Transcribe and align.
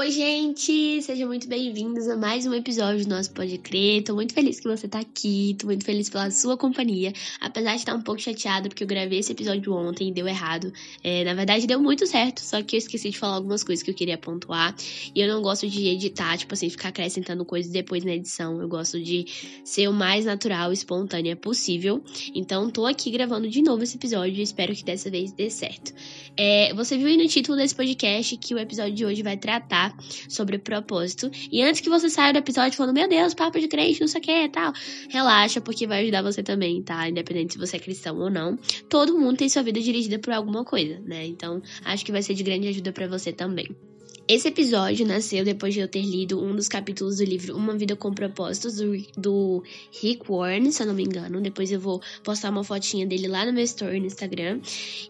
Oi, 0.00 0.10
gente! 0.10 1.02
Sejam 1.02 1.28
muito 1.28 1.46
bem-vindos 1.46 2.08
a 2.08 2.16
mais 2.16 2.46
um 2.46 2.54
episódio 2.54 3.04
do 3.04 3.10
nosso 3.10 3.30
Pode 3.32 3.58
Crer. 3.58 4.02
Tô 4.02 4.14
muito 4.14 4.32
feliz 4.32 4.58
que 4.58 4.66
você 4.66 4.88
tá 4.88 4.98
aqui, 4.98 5.54
tô 5.58 5.66
muito 5.66 5.84
feliz 5.84 6.08
pela 6.08 6.30
sua 6.30 6.56
companhia. 6.56 7.12
Apesar 7.38 7.72
de 7.72 7.80
estar 7.80 7.94
um 7.94 8.00
pouco 8.00 8.18
chateada 8.18 8.70
porque 8.70 8.82
eu 8.82 8.88
gravei 8.88 9.18
esse 9.18 9.32
episódio 9.32 9.74
ontem 9.74 10.08
e 10.08 10.10
deu 10.10 10.26
errado. 10.26 10.72
É, 11.04 11.22
na 11.22 11.34
verdade, 11.34 11.66
deu 11.66 11.78
muito 11.82 12.06
certo, 12.06 12.40
só 12.40 12.62
que 12.62 12.76
eu 12.76 12.78
esqueci 12.78 13.10
de 13.10 13.18
falar 13.18 13.34
algumas 13.34 13.62
coisas 13.62 13.82
que 13.82 13.90
eu 13.90 13.94
queria 13.94 14.16
pontuar. 14.16 14.74
E 15.14 15.20
eu 15.20 15.28
não 15.28 15.42
gosto 15.42 15.68
de 15.68 15.88
editar, 15.88 16.38
tipo 16.38 16.54
assim, 16.54 16.70
ficar 16.70 16.88
acrescentando 16.88 17.44
coisas 17.44 17.70
depois 17.70 18.02
na 18.02 18.14
edição. 18.14 18.58
Eu 18.58 18.70
gosto 18.70 18.98
de 18.98 19.26
ser 19.66 19.86
o 19.86 19.92
mais 19.92 20.24
natural 20.24 20.70
e 20.70 20.74
espontânea 20.74 21.36
possível. 21.36 22.02
Então, 22.34 22.70
tô 22.70 22.86
aqui 22.86 23.10
gravando 23.10 23.50
de 23.50 23.60
novo 23.60 23.82
esse 23.82 23.98
episódio 23.98 24.38
e 24.38 24.40
espero 24.40 24.74
que 24.74 24.82
dessa 24.82 25.10
vez 25.10 25.30
dê 25.30 25.50
certo. 25.50 25.92
É, 26.38 26.72
você 26.72 26.96
viu 26.96 27.06
aí 27.06 27.18
no 27.18 27.28
título 27.28 27.58
desse 27.58 27.74
podcast 27.74 28.34
que 28.38 28.54
o 28.54 28.58
episódio 28.58 28.94
de 28.94 29.04
hoje 29.04 29.22
vai 29.22 29.36
tratar 29.36 29.89
sobre 30.28 30.58
propósito. 30.58 31.30
E 31.50 31.62
antes 31.62 31.80
que 31.80 31.88
você 31.88 32.08
saia 32.08 32.32
do 32.32 32.38
episódio 32.38 32.76
falando, 32.76 32.94
meu 32.94 33.08
Deus, 33.08 33.34
papo 33.34 33.58
de 33.58 33.68
crente, 33.68 34.00
não 34.00 34.08
sei 34.08 34.20
o 34.20 34.24
que 34.24 34.44
e 34.44 34.48
tal, 34.48 34.72
relaxa, 35.08 35.60
porque 35.60 35.86
vai 35.86 36.02
ajudar 36.02 36.22
você 36.22 36.42
também, 36.42 36.82
tá? 36.82 37.08
Independente 37.08 37.54
se 37.54 37.58
você 37.58 37.76
é 37.76 37.80
cristão 37.80 38.18
ou 38.18 38.30
não. 38.30 38.58
Todo 38.88 39.18
mundo 39.18 39.38
tem 39.38 39.48
sua 39.48 39.62
vida 39.62 39.80
dirigida 39.80 40.18
por 40.18 40.32
alguma 40.32 40.64
coisa, 40.64 41.00
né? 41.00 41.26
Então, 41.26 41.62
acho 41.84 42.04
que 42.04 42.12
vai 42.12 42.22
ser 42.22 42.34
de 42.34 42.42
grande 42.42 42.68
ajuda 42.68 42.92
para 42.92 43.06
você 43.06 43.32
também. 43.32 43.89
Esse 44.32 44.46
episódio 44.46 45.04
nasceu 45.04 45.44
depois 45.44 45.74
de 45.74 45.80
eu 45.80 45.88
ter 45.88 46.02
lido 46.02 46.40
um 46.40 46.54
dos 46.54 46.68
capítulos 46.68 47.16
do 47.16 47.24
livro 47.24 47.56
Uma 47.56 47.76
Vida 47.76 47.96
com 47.96 48.14
Propósitos, 48.14 48.76
do, 48.76 48.96
do 49.16 49.64
Rick 50.00 50.30
Warren, 50.30 50.70
se 50.70 50.84
eu 50.84 50.86
não 50.86 50.94
me 50.94 51.02
engano. 51.02 51.40
Depois 51.40 51.72
eu 51.72 51.80
vou 51.80 52.00
postar 52.22 52.50
uma 52.50 52.62
fotinha 52.62 53.04
dele 53.04 53.26
lá 53.26 53.44
no 53.44 53.52
meu 53.52 53.64
story 53.64 53.98
no 53.98 54.06
Instagram. 54.06 54.60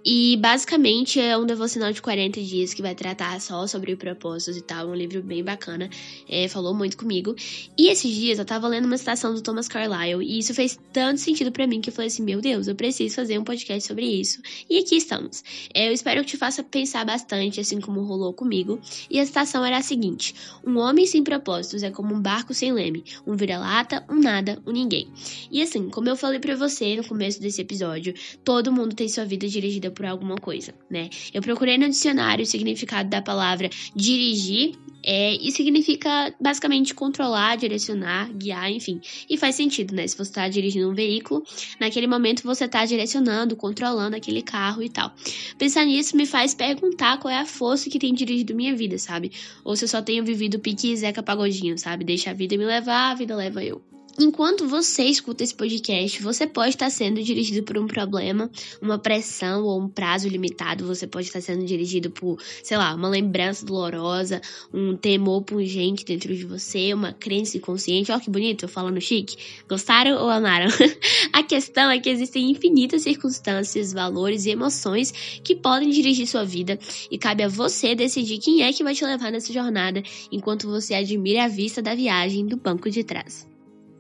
E 0.03 0.39
basicamente 0.39 1.21
é 1.21 1.37
um 1.37 1.45
devocional 1.45 1.93
de 1.93 2.01
40 2.01 2.41
dias 2.41 2.73
que 2.73 2.81
vai 2.81 2.95
tratar 2.95 3.39
só 3.43 3.67
sobre 3.67 3.95
propósitos 3.95 4.57
e 4.57 4.63
tal. 4.63 4.89
Um 4.89 4.95
livro 4.95 5.23
bem 5.23 5.45
bacana. 5.45 5.91
É, 6.27 6.49
falou 6.49 6.73
muito 6.73 6.97
comigo. 6.97 7.37
E 7.77 7.91
esses 7.91 8.11
dias 8.11 8.39
eu 8.39 8.47
tava 8.47 8.69
lendo 8.69 8.87
uma 8.87 8.97
citação 8.97 9.35
do 9.35 9.43
Thomas 9.43 9.69
Carlyle 9.69 10.25
e 10.25 10.39
isso 10.39 10.55
fez 10.55 10.81
tanto 10.95 11.21
sentido 11.21 11.53
para 11.53 11.67
mim 11.67 11.83
que 11.83 11.91
eu 11.91 11.93
falei 11.93 12.09
assim: 12.09 12.23
meu 12.23 12.41
Deus, 12.41 12.69
eu 12.69 12.75
preciso 12.75 13.17
fazer 13.17 13.39
um 13.39 13.45
podcast 13.45 13.87
sobre 13.87 14.07
isso. 14.07 14.41
E 14.71 14.79
aqui 14.79 14.97
estamos. 14.97 15.45
É, 15.75 15.89
eu 15.89 15.93
espero 15.93 16.23
que 16.23 16.29
te 16.29 16.37
faça 16.39 16.63
pensar 16.63 17.05
bastante, 17.05 17.61
assim 17.61 17.83
como 17.83 18.03
rolou 18.03 18.33
comigo. 18.33 18.81
E 19.11 19.19
a 19.19 19.27
citação 19.27 19.65
era 19.65 19.79
a 19.79 19.83
seguinte: 19.83 20.35
Um 20.65 20.79
homem 20.79 21.05
sem 21.07 21.25
propósitos 21.25 21.83
é 21.83 21.91
como 21.91 22.15
um 22.15 22.21
barco 22.21 22.55
sem 22.55 22.73
leme, 22.73 23.05
um 23.27 23.35
vira-lata, 23.35 24.05
um 24.09 24.21
nada, 24.21 24.63
um 24.67 24.71
ninguém. 24.71 25.09
E 25.51 25.61
assim, 25.61 25.91
como 25.91 26.09
eu 26.09 26.17
falei 26.17 26.39
para 26.39 26.55
você 26.55 26.97
no 26.97 27.05
começo 27.05 27.41
desse 27.41 27.61
episódio, 27.61 28.15
todo 28.45 28.73
mundo 28.73 28.95
tem 28.95 29.09
sua 29.09 29.25
vida 29.25 29.49
dirigida 29.49 29.91
por 29.91 30.07
alguma 30.07 30.37
coisa, 30.37 30.73
né? 30.89 31.11
Eu 31.35 31.43
procurei 31.43 31.77
no 31.77 31.89
dicionário 31.89 32.45
o 32.45 32.47
significado 32.47 33.09
da 33.11 33.21
palavra 33.21 33.69
dirigir 33.95 34.75
é, 35.03 35.35
e 35.35 35.51
significa 35.53 36.35
basicamente 36.41 36.95
controlar, 36.95 37.57
direcionar, 37.57 38.33
guiar, 38.33 38.71
enfim. 38.71 39.01
E 39.29 39.37
faz 39.37 39.55
sentido, 39.55 39.95
né? 39.95 40.07
Se 40.07 40.17
você 40.17 40.31
está 40.31 40.49
dirigindo 40.49 40.91
um 40.91 40.95
veículo, 40.95 41.43
naquele 41.79 42.07
momento 42.07 42.43
você 42.43 42.65
está 42.65 42.85
direcionando, 42.85 43.57
controlando 43.57 44.17
aquele 44.17 44.43
carro 44.43 44.83
e 44.83 44.89
tal. 44.89 45.13
Pensar 45.59 45.85
nisso 45.85 46.17
me 46.17 46.27
faz 46.27 46.55
perguntar 46.55 47.19
qual 47.19 47.33
é 47.33 47.39
a 47.39 47.47
força 47.47 47.89
que 47.89 47.99
tem 47.99 48.13
dirigido 48.15 48.55
minha 48.55 48.75
vida, 48.75 48.99
sabe? 48.99 49.33
Ou 49.65 49.77
se 49.77 49.85
eu 49.85 49.89
só 49.89 50.03
tenho 50.03 50.25
vivido 50.25 50.59
pique 50.59 50.97
Zeca 50.97 51.23
Pagodinho, 51.23 51.79
sabe? 51.79 52.05
Deixa 52.05 52.31
a 52.31 52.35
vida 52.35 52.57
me 52.57 52.65
levar, 52.65 53.11
a 53.11 53.15
vida 53.15 53.35
leva 53.35 53.65
eu. 53.65 53.83
Enquanto 54.19 54.67
você 54.67 55.05
escuta 55.05 55.45
esse 55.45 55.55
podcast, 55.55 56.21
você 56.23 56.47
pode 56.47 56.71
estar 56.71 56.91
sendo 56.91 57.23
dirigido 57.23 57.63
por 57.63 57.79
um 57.79 57.87
problema, 57.87 58.51
uma 58.83 58.99
pressão 58.99 59.65
ou 59.65 59.81
um 59.81 59.89
prazo 59.89 60.29
limitado. 60.29 60.87
Você 60.87 61.07
pode 61.07 61.29
estar 61.29 61.41
sendo 61.41 61.65
dirigido 61.65 62.11
por, 62.11 62.39
sei 62.63 62.77
lá, 62.77 62.95
uma 62.95 63.09
lembrança 63.09 63.65
dolorosa, 63.65 64.41
um 64.75 64.97
temor 64.97 65.43
pungente 65.43 66.05
dentro 66.05 66.35
de 66.35 66.45
você, 66.45 66.93
uma 66.93 67.13
crença 67.13 67.57
inconsciente. 67.57 68.11
Olha 68.11 68.21
que 68.21 68.31
bonito, 68.31 68.65
eu 68.65 68.69
falando 68.69 69.01
chique. 69.01 69.37
Gostaram 69.69 70.21
ou 70.21 70.29
amaram? 70.29 70.69
A 71.33 71.43
questão 71.43 71.91
é 71.91 71.99
que 71.99 72.11
existem 72.11 72.51
infinitas 72.51 73.03
circunstâncias, 73.03 73.93
valores 73.93 74.45
e 74.45 74.51
emoções 74.51 75.13
que 75.43 75.55
podem 75.55 75.89
dirigir 75.89 76.27
sua 76.27 76.45
vida 76.45 76.79
e 77.11 77.17
cabe 77.17 77.45
a 77.45 77.49
você 77.49 77.95
decidir 77.95 78.39
quem 78.39 78.63
é 78.63 78.73
que 78.73 78.83
vai 78.83 78.95
te 78.95 79.05
levar 79.05 79.31
nessa 79.31 79.53
jornada 79.53 80.03
enquanto 80.31 80.69
você 80.69 80.95
admira 80.95 81.45
a 81.45 81.49
vista 81.49 81.81
da 81.81 81.95
viagem 81.95 82.47
do 82.47 82.57
banco 82.57 82.91
de 82.91 83.05
trás. 83.05 83.49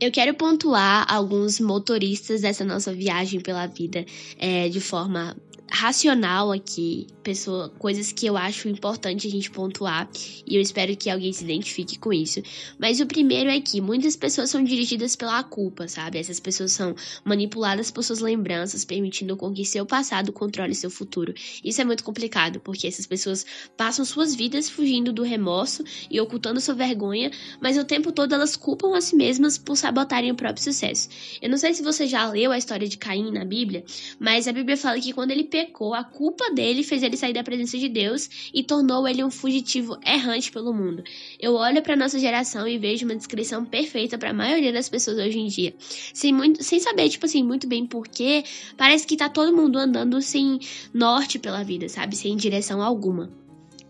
Eu 0.00 0.10
quero 0.10 0.32
pontuar 0.32 1.04
alguns 1.12 1.60
motoristas 1.60 2.40
dessa 2.40 2.64
nossa 2.64 2.90
viagem 2.92 3.38
pela 3.38 3.66
vida 3.66 4.06
é, 4.38 4.66
de 4.68 4.80
forma 4.80 5.36
racional 5.70 6.50
aqui, 6.50 7.06
pessoa, 7.22 7.68
coisas 7.78 8.10
que 8.12 8.26
eu 8.26 8.36
acho 8.36 8.68
importante 8.68 9.26
a 9.26 9.30
gente 9.30 9.50
pontuar 9.50 10.10
e 10.46 10.56
eu 10.56 10.60
espero 10.60 10.96
que 10.96 11.08
alguém 11.08 11.32
se 11.32 11.44
identifique 11.44 11.98
com 11.98 12.12
isso. 12.12 12.42
Mas 12.78 13.00
o 13.00 13.06
primeiro 13.06 13.48
é 13.48 13.60
que 13.60 13.80
muitas 13.80 14.16
pessoas 14.16 14.50
são 14.50 14.62
dirigidas 14.64 15.14
pela 15.14 15.42
culpa, 15.44 15.86
sabe? 15.86 16.18
Essas 16.18 16.40
pessoas 16.40 16.72
são 16.72 16.94
manipuladas 17.24 17.90
por 17.90 18.02
suas 18.02 18.18
lembranças, 18.18 18.84
permitindo 18.84 19.36
com 19.36 19.52
que 19.52 19.64
seu 19.64 19.86
passado 19.86 20.32
controle 20.32 20.74
seu 20.74 20.90
futuro. 20.90 21.32
Isso 21.64 21.80
é 21.80 21.84
muito 21.84 22.02
complicado, 22.02 22.60
porque 22.60 22.86
essas 22.86 23.06
pessoas 23.06 23.46
passam 23.76 24.04
suas 24.04 24.34
vidas 24.34 24.68
fugindo 24.68 25.12
do 25.12 25.22
remorso 25.22 25.84
e 26.10 26.20
ocultando 26.20 26.60
sua 26.60 26.74
vergonha, 26.74 27.30
mas 27.60 27.78
o 27.78 27.84
tempo 27.84 28.10
todo 28.10 28.34
elas 28.34 28.56
culpam 28.56 28.96
a 28.96 29.00
si 29.00 29.14
mesmas 29.14 29.56
por 29.56 29.76
sabotarem 29.76 30.32
o 30.32 30.34
próprio 30.34 30.64
sucesso. 30.64 31.08
Eu 31.40 31.48
não 31.48 31.56
sei 31.56 31.74
se 31.74 31.82
você 31.82 32.06
já 32.06 32.28
leu 32.28 32.50
a 32.50 32.58
história 32.58 32.88
de 32.88 32.98
Caim 32.98 33.30
na 33.30 33.44
Bíblia, 33.44 33.84
mas 34.18 34.48
a 34.48 34.52
Bíblia 34.52 34.76
fala 34.76 35.00
que 35.00 35.12
quando 35.12 35.30
ele 35.30 35.44
pecou, 35.60 35.94
a 35.94 36.02
culpa 36.02 36.50
dele 36.50 36.82
fez 36.82 37.02
ele 37.02 37.16
sair 37.16 37.32
da 37.32 37.44
presença 37.44 37.76
de 37.76 37.88
Deus 37.88 38.50
e 38.52 38.62
tornou 38.62 39.06
ele 39.06 39.22
um 39.22 39.30
fugitivo 39.30 39.98
errante 40.04 40.50
pelo 40.50 40.72
mundo. 40.72 41.02
Eu 41.38 41.54
olho 41.54 41.82
para 41.82 41.96
nossa 41.96 42.18
geração 42.18 42.66
e 42.66 42.78
vejo 42.78 43.04
uma 43.04 43.14
descrição 43.14 43.64
perfeita 43.64 44.16
para 44.16 44.30
a 44.30 44.34
maioria 44.34 44.72
das 44.72 44.88
pessoas 44.88 45.18
hoje 45.18 45.38
em 45.38 45.46
dia. 45.46 45.74
Sem, 46.14 46.32
muito, 46.32 46.62
sem 46.64 46.80
saber, 46.80 47.08
tipo 47.08 47.26
assim, 47.26 47.42
muito 47.42 47.66
bem 47.66 47.86
porquê, 47.86 48.42
parece 48.76 49.06
que 49.06 49.16
tá 49.16 49.28
todo 49.28 49.54
mundo 49.54 49.78
andando 49.78 50.20
sem 50.22 50.58
norte 50.94 51.38
pela 51.38 51.62
vida, 51.62 51.88
sabe? 51.88 52.16
Sem 52.16 52.36
direção 52.36 52.82
alguma. 52.82 53.30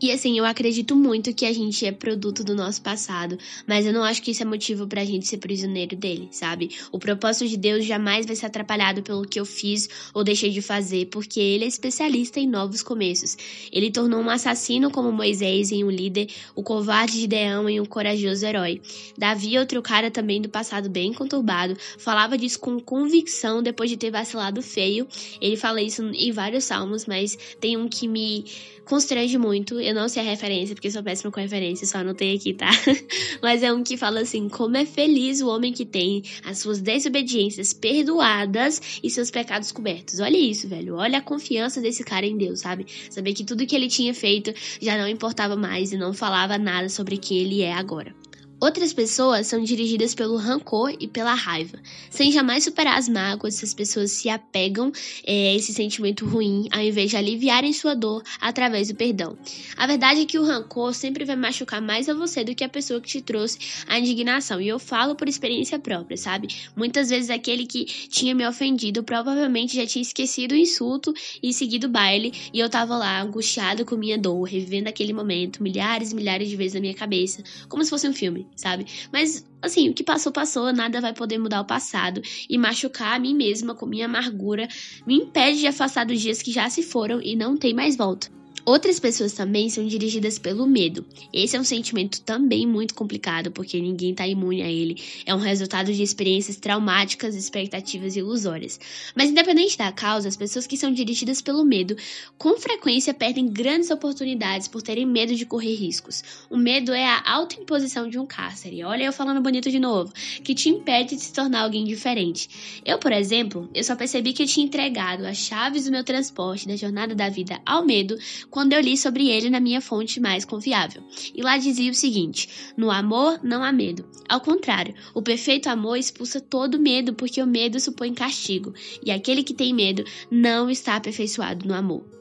E 0.03 0.11
assim, 0.11 0.39
eu 0.39 0.47
acredito 0.47 0.97
muito 0.97 1.35
que 1.35 1.45
a 1.45 1.53
gente 1.53 1.85
é 1.85 1.93
produto 1.93 2.43
do 2.43 2.55
nosso 2.55 2.81
passado, 2.81 3.37
mas 3.67 3.85
eu 3.85 3.93
não 3.93 4.03
acho 4.03 4.23
que 4.23 4.31
isso 4.31 4.43
é 4.43 4.47
motivo 4.47 4.87
pra 4.87 5.05
gente 5.05 5.27
ser 5.27 5.37
prisioneiro 5.37 5.95
dele, 5.95 6.29
sabe? 6.31 6.71
O 6.91 6.99
propósito 6.99 7.47
de 7.47 7.59
Deus 7.59 7.85
jamais 7.85 8.25
vai 8.25 8.35
ser 8.35 8.47
atrapalhado 8.47 9.03
pelo 9.03 9.27
que 9.27 9.39
eu 9.39 9.45
fiz 9.45 9.91
ou 10.15 10.25
deixei 10.25 10.49
de 10.49 10.63
fazer, 10.63 11.09
porque 11.09 11.39
ele 11.39 11.65
é 11.65 11.69
especialista 11.69 12.41
em 12.41 12.49
novos 12.49 12.83
começos. 12.83 13.37
Ele 13.71 13.91
tornou 13.91 14.21
um 14.21 14.31
assassino 14.31 14.91
como 14.91 15.13
Moisés 15.13 15.71
em 15.71 15.85
um 15.85 15.91
líder, 15.91 16.29
o 16.55 16.63
covarde 16.63 17.21
de 17.21 17.27
Deão 17.27 17.69
em 17.69 17.79
um 17.79 17.85
corajoso 17.85 18.47
herói. 18.47 18.81
Davi, 19.19 19.59
outro 19.59 19.83
cara 19.83 20.11
também 20.11 20.41
do 20.41 20.49
passado 20.49 20.89
bem 20.89 21.13
conturbado, 21.13 21.77
falava 21.99 22.39
disso 22.39 22.59
com 22.59 22.81
convicção 22.81 23.63
depois 23.63 23.91
de 23.91 23.99
ter 23.99 24.11
vacilado 24.11 24.63
feio. 24.63 25.07
Ele 25.43 25.59
fala 25.59 25.83
isso 25.83 26.03
em 26.03 26.33
vários 26.33 26.65
salmos, 26.65 27.05
mas 27.05 27.37
tem 27.61 27.77
um 27.77 27.87
que 27.87 28.09
me 28.09 28.47
constrange 28.91 29.39
muito. 29.39 29.79
Eu 29.91 29.95
não 29.97 30.09
sei 30.09 30.23
a 30.23 30.25
referência, 30.25 30.73
porque 30.73 30.89
sou 30.89 31.03
péssima 31.03 31.33
com 31.33 31.41
referência, 31.41 31.85
só 31.85 31.99
anotei 31.99 32.37
aqui, 32.37 32.55
tá? 32.55 32.71
Mas 33.43 33.61
é 33.61 33.73
um 33.73 33.83
que 33.83 33.97
fala 33.97 34.21
assim: 34.21 34.49
como 34.49 34.77
é 34.77 34.87
feliz 34.87 35.41
o 35.41 35.49
homem 35.49 35.73
que 35.73 35.85
tem 35.85 36.23
as 36.45 36.59
suas 36.59 36.81
desobediências 36.81 37.73
perdoadas 37.73 39.01
e 39.03 39.11
seus 39.11 39.33
pecados 39.33 39.73
cobertos. 39.73 40.21
Olha 40.21 40.37
isso, 40.37 40.69
velho. 40.69 40.95
Olha 40.95 41.19
a 41.19 41.21
confiança 41.21 41.81
desse 41.81 42.05
cara 42.05 42.25
em 42.25 42.37
Deus, 42.37 42.61
sabe? 42.61 42.87
Saber 43.11 43.33
que 43.35 43.43
tudo 43.43 43.67
que 43.67 43.75
ele 43.75 43.89
tinha 43.89 44.15
feito 44.15 44.55
já 44.81 44.97
não 44.97 45.09
importava 45.09 45.57
mais 45.57 45.93
e 45.93 45.97
não 45.97 46.13
falava 46.13 46.57
nada 46.57 46.89
sobre 46.89 47.19
quem 47.19 47.39
ele 47.39 47.61
é 47.61 47.73
agora. 47.73 48.15
Outras 48.63 48.93
pessoas 48.93 49.47
são 49.47 49.65
dirigidas 49.65 50.15
pelo 50.15 50.37
rancor 50.37 50.95
e 51.01 51.09
pela 51.09 51.33
raiva. 51.33 51.79
Sem 52.11 52.31
jamais 52.31 52.63
superar 52.63 52.99
as 52.99 53.09
mágoas, 53.09 53.57
essas 53.57 53.73
pessoas 53.73 54.11
se 54.11 54.29
apegam 54.29 54.93
é, 55.27 55.49
a 55.49 55.55
esse 55.55 55.73
sentimento 55.73 56.27
ruim, 56.27 56.69
ao 56.71 56.83
invés 56.83 57.09
de 57.09 57.17
aliviarem 57.17 57.73
sua 57.73 57.95
dor 57.95 58.23
através 58.39 58.89
do 58.89 58.95
perdão. 58.95 59.35
A 59.79 59.87
verdade 59.87 60.21
é 60.21 60.25
que 60.27 60.39
o 60.39 60.45
rancor 60.45 60.93
sempre 60.93 61.25
vai 61.25 61.37
machucar 61.37 61.81
mais 61.81 62.07
a 62.07 62.13
você 62.13 62.45
do 62.45 62.55
que 62.55 62.63
a 62.63 62.69
pessoa 62.69 63.01
que 63.01 63.09
te 63.09 63.23
trouxe 63.23 63.59
a 63.87 63.99
indignação. 63.99 64.61
E 64.61 64.69
eu 64.69 64.79
falo 64.79 65.15
por 65.15 65.27
experiência 65.27 65.79
própria, 65.79 66.19
sabe? 66.19 66.49
Muitas 66.77 67.09
vezes 67.09 67.31
aquele 67.31 67.65
que 67.65 67.87
tinha 67.87 68.35
me 68.35 68.47
ofendido 68.47 69.03
provavelmente 69.03 69.75
já 69.75 69.87
tinha 69.87 70.03
esquecido 70.03 70.53
o 70.53 70.59
insulto 70.59 71.15
e 71.43 71.51
seguido 71.55 71.87
o 71.87 71.91
baile, 71.91 72.35
e 72.53 72.61
eu 72.61 72.69
tava 72.69 72.95
lá 72.99 73.23
angustiado 73.23 73.87
com 73.87 73.97
minha 73.97 74.19
dor, 74.19 74.43
revivendo 74.43 74.91
aquele 74.91 75.15
momento 75.15 75.63
milhares 75.63 76.13
e 76.13 76.15
milhares 76.15 76.47
de 76.47 76.57
vezes 76.57 76.75
na 76.75 76.81
minha 76.81 76.95
cabeça, 76.95 77.43
como 77.67 77.83
se 77.83 77.89
fosse 77.89 78.07
um 78.07 78.13
filme 78.13 78.50
sabe? 78.57 78.87
Mas, 79.13 79.47
assim, 79.63 79.89
o 79.89 79.95
que 79.95 80.03
passou, 80.03 80.33
passou, 80.33 80.73
nada 80.73 81.01
vai 81.01 81.13
poder 81.13 81.39
mudar 81.39 81.61
o 81.61 81.67
passado. 81.67 82.21
E 82.49 82.59
machucar 82.59 83.17
a 83.17 83.19
mim 83.19 83.35
mesma 83.35 83.75
com 83.75 83.87
minha 83.87 84.07
amargura 84.07 84.69
me 85.07 85.17
impede 85.17 85.61
de 85.61 85.67
afastar 85.67 86.05
dos 86.05 86.21
dias 86.21 86.43
que 86.43 86.53
já 86.53 86.69
se 86.69 86.83
foram 86.83 87.21
e 87.23 87.37
não 87.37 87.57
tem 87.57 87.75
mais 87.75 87.97
volta. 87.97 88.40
Outras 88.65 89.01
pessoas 89.01 89.33
também 89.33 89.71
são 89.71 89.87
dirigidas 89.87 90.39
pelo 90.39 90.67
medo. 90.67 91.05
Esse 91.33 91.57
é 91.57 91.61
um 91.61 91.65
sentimento 91.65 92.21
também 92.21 92.67
muito 92.67 92.95
complicado, 92.95 93.51
porque 93.51 93.81
ninguém 93.81 94.11
está 94.11 94.27
imune 94.27 94.63
a 94.63 94.71
ele. 94.71 95.01
É 95.25 95.35
um 95.35 95.39
resultado 95.39 95.93
de 95.93 96.03
experiências 96.03 96.57
traumáticas, 96.57 97.35
expectativas 97.35 98.17
ilusórias. 98.17 98.79
Mas 99.15 99.31
independente 99.31 99.79
da 99.79 99.91
causa, 99.91 100.29
as 100.29 100.37
pessoas 100.37 100.67
que 100.67 100.77
são 100.77 100.93
dirigidas 100.93 101.41
pelo 101.41 101.65
medo, 101.65 101.97
com 102.37 102.57
frequência 102.59 103.15
perdem 103.15 103.49
grandes 103.49 103.91
oportunidades 103.91 104.69
por 104.69 104.83
terem 104.83 105.07
medo 105.07 105.35
de 105.35 105.47
correr 105.47 105.75
riscos. 105.75 106.23
O 106.49 106.57
medo 106.57 106.93
é 106.93 107.07
a 107.07 107.23
autoimposição 107.25 108.09
de 108.09 108.19
um 108.19 108.27
cárcere. 108.27 108.85
Olha 108.85 109.05
eu 109.05 109.13
falando 109.13 109.41
bonito 109.41 109.71
de 109.71 109.79
novo, 109.79 110.13
que 110.45 110.55
te 110.55 110.69
impede 110.69 111.17
de 111.17 111.23
se 111.23 111.33
tornar 111.33 111.63
alguém 111.63 111.85
diferente. 111.85 112.81
Eu, 112.85 112.99
por 112.99 113.13
exemplo, 113.13 113.69
eu 113.75 113.83
só 113.83 113.97
percebi 113.97 114.33
que 114.33 114.43
eu 114.43 114.47
tinha 114.47 114.67
entregado 114.67 115.25
as 115.25 115.39
chaves 115.39 115.85
do 115.85 115.91
meu 115.91 116.05
transporte 116.05 116.69
da 116.69 116.77
jornada 116.77 117.15
da 117.15 117.29
vida 117.29 117.61
ao 117.65 117.85
medo 117.85 118.19
quando 118.51 118.73
eu 118.73 118.81
li 118.81 118.97
sobre 118.97 119.29
ele 119.29 119.49
na 119.49 119.61
minha 119.61 119.81
fonte 119.81 120.21
mais 120.21 120.45
confiável. 120.45 121.03
E 121.35 121.43
lá 121.43 121.57
dizia 121.57 121.91
o 121.91 121.95
seguinte: 121.95 122.49
no 122.77 122.91
amor 122.91 123.41
não 123.43 123.63
há 123.63 123.73
medo. 123.73 124.05
Ao 124.29 124.41
contrário, 124.41 124.95
o 125.15 125.23
perfeito 125.23 125.69
amor 125.69 125.97
expulsa 125.97 126.41
todo 126.41 126.79
medo, 126.79 127.15
porque 127.15 127.43
o 127.43 127.47
medo 127.47 127.81
supõe 127.81 128.13
castigo, 128.15 128.75
e 129.05 129.11
aquele 129.11 129.43
que 129.43 129.55
tem 129.55 129.75
medo 129.75 130.05
não 130.31 130.71
está 130.71 130.97
aperfeiçoado 130.97 131.67
no 131.67 131.75
amor. 131.75 132.20